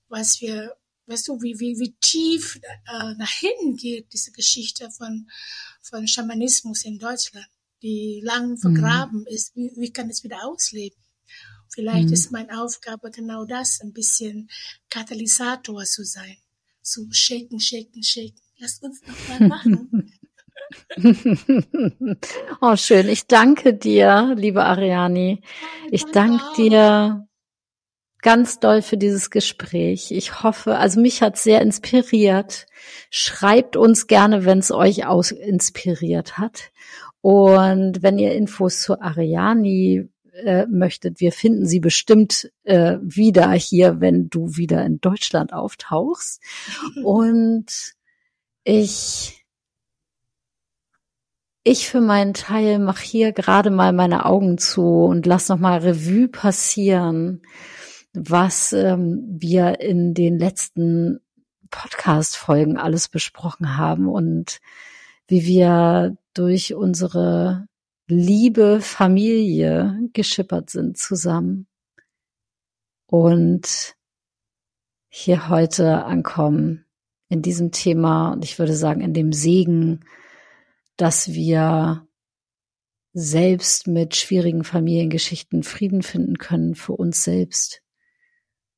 [0.08, 0.76] was für
[1.06, 5.28] weißt du, wie, wie, wie tief äh, nach hinten geht diese Geschichte von,
[5.80, 7.46] von Schamanismus in Deutschland,
[7.82, 8.58] die lang mhm.
[8.58, 9.26] vergraben mhm.
[9.28, 9.54] ist.
[9.54, 10.98] Wie, wie kann es wieder ausleben?
[11.72, 12.12] Vielleicht mhm.
[12.12, 14.50] ist meine Aufgabe genau das, ein bisschen
[14.90, 16.36] Katalysator zu sein.
[16.82, 18.40] So shaken, shaken, shaken.
[18.58, 20.12] Lasst uns noch mal machen.
[22.60, 23.08] oh, schön.
[23.08, 25.42] Ich danke dir, liebe Ariani.
[25.90, 27.26] Ich danke dir
[28.22, 30.10] ganz doll für dieses Gespräch.
[30.10, 32.66] Ich hoffe, also mich hat sehr inspiriert.
[33.10, 36.72] Schreibt uns gerne, wenn es euch aus inspiriert hat.
[37.20, 40.08] Und wenn ihr Infos zu Ariani
[40.44, 46.42] äh, möchtet, wir finden sie bestimmt äh, wieder hier, wenn du wieder in Deutschland auftauchst.
[47.04, 47.94] Und
[48.64, 49.45] ich
[51.66, 55.80] ich für meinen Teil mache hier gerade mal meine Augen zu und lass noch mal
[55.80, 57.42] Revue passieren,
[58.12, 61.18] was ähm, wir in den letzten
[61.70, 64.60] Podcast-Folgen alles besprochen haben und
[65.26, 67.66] wie wir durch unsere
[68.06, 71.66] liebe Familie geschippert sind zusammen.
[73.08, 73.96] Und
[75.08, 76.84] hier heute ankommen
[77.28, 80.04] in diesem Thema und ich würde sagen in dem Segen,
[80.96, 82.06] dass wir
[83.12, 87.82] selbst mit schwierigen Familiengeschichten Frieden finden können für uns selbst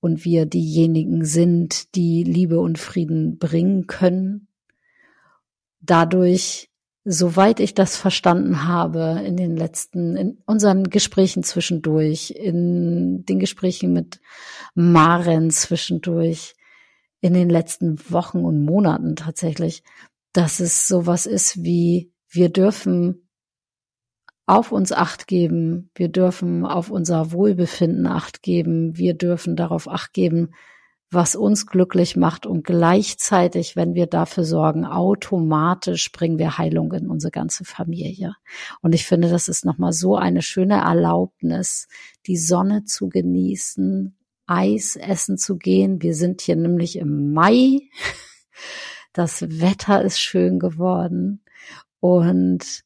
[0.00, 4.46] und wir diejenigen sind, die Liebe und Frieden bringen können.
[5.80, 6.70] Dadurch,
[7.04, 13.92] soweit ich das verstanden habe in den letzten, in unseren Gesprächen zwischendurch, in den Gesprächen
[13.92, 14.20] mit
[14.74, 16.54] Maren zwischendurch,
[17.20, 19.82] in den letzten Wochen und Monaten tatsächlich,
[20.39, 23.28] dass es sowas ist wie, wir dürfen
[24.47, 30.12] auf uns acht geben, wir dürfen auf unser Wohlbefinden acht geben, wir dürfen darauf acht
[30.12, 30.55] geben,
[31.11, 37.11] was uns glücklich macht und gleichzeitig, wenn wir dafür sorgen, automatisch bringen wir Heilung in
[37.11, 38.34] unsere ganze Familie.
[38.80, 41.89] Und ich finde, das ist nochmal so eine schöne Erlaubnis,
[42.28, 44.16] die Sonne zu genießen,
[44.47, 46.01] Eis essen zu gehen.
[46.01, 47.80] Wir sind hier nämlich im Mai.
[49.18, 51.42] Das Wetter ist schön geworden.
[52.00, 52.84] Und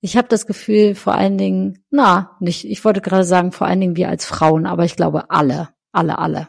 [0.00, 3.80] ich habe das Gefühl, vor allen Dingen, na, nicht, ich wollte gerade sagen, vor allen
[3.80, 6.48] Dingen wir als Frauen, aber ich glaube alle, alle, alle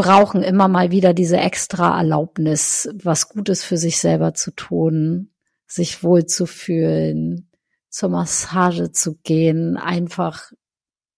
[0.00, 5.30] brauchen immer mal wieder diese extra Erlaubnis, was Gutes für sich selber zu tun,
[5.66, 7.50] sich wohl zu fühlen,
[7.90, 10.52] zur Massage zu gehen, einfach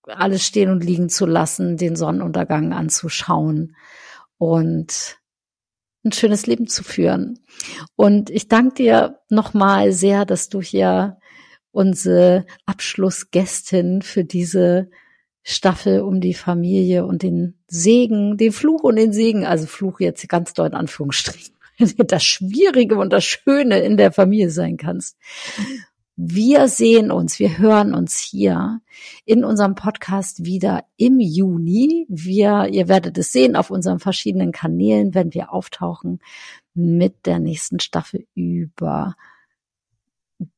[0.05, 3.77] alles stehen und liegen zu lassen, den Sonnenuntergang anzuschauen
[4.37, 5.22] und
[6.05, 7.39] ein schönes Leben zu führen.
[7.97, 11.19] Und ich danke dir nochmal sehr, dass du hier
[11.71, 14.91] unsere Abschlussgästin für diese
[15.43, 20.29] Staffel um die Familie und den Segen, den Fluch und den Segen, also Fluch jetzt
[20.29, 21.55] ganz doll in Anführungsstrichen,
[22.07, 25.17] das Schwierige und das Schöne in der Familie sein kannst.
[26.25, 28.81] Wir sehen uns, wir hören uns hier
[29.25, 32.07] in unserem Podcast wieder im Juni.
[32.09, 36.21] Wir, ihr werdet es sehen auf unseren verschiedenen Kanälen, wenn wir auftauchen
[36.75, 39.17] mit der nächsten Staffel über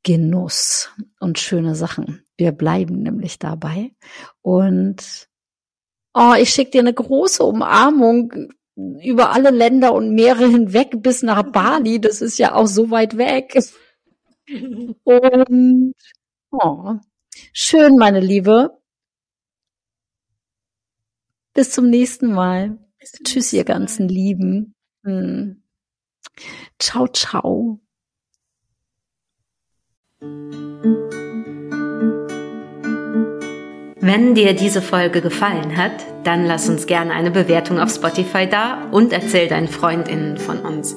[0.03, 2.23] Genuss und schöne Sachen.
[2.37, 3.93] Wir bleiben nämlich dabei.
[4.43, 5.31] Und
[6.13, 11.43] oh, ich schicke dir eine große Umarmung über alle Länder und Meere hinweg bis nach
[11.43, 12.03] Bali.
[12.03, 13.59] Das ist ja auch so weit weg.
[15.05, 15.95] Und
[16.51, 16.95] oh,
[17.53, 18.79] schön, meine Liebe.
[21.55, 22.79] Bis zum nächsten Mal.
[23.03, 24.13] Zum Tschüss, nächsten ihr ganzen Mal.
[24.13, 24.75] Lieben.
[25.05, 25.63] Hm.
[26.79, 27.81] Ciao, ciao.
[34.07, 38.91] Wenn dir diese Folge gefallen hat, dann lass uns gerne eine Bewertung auf Spotify da
[38.91, 40.97] und erzähl deinen FreundInnen von uns.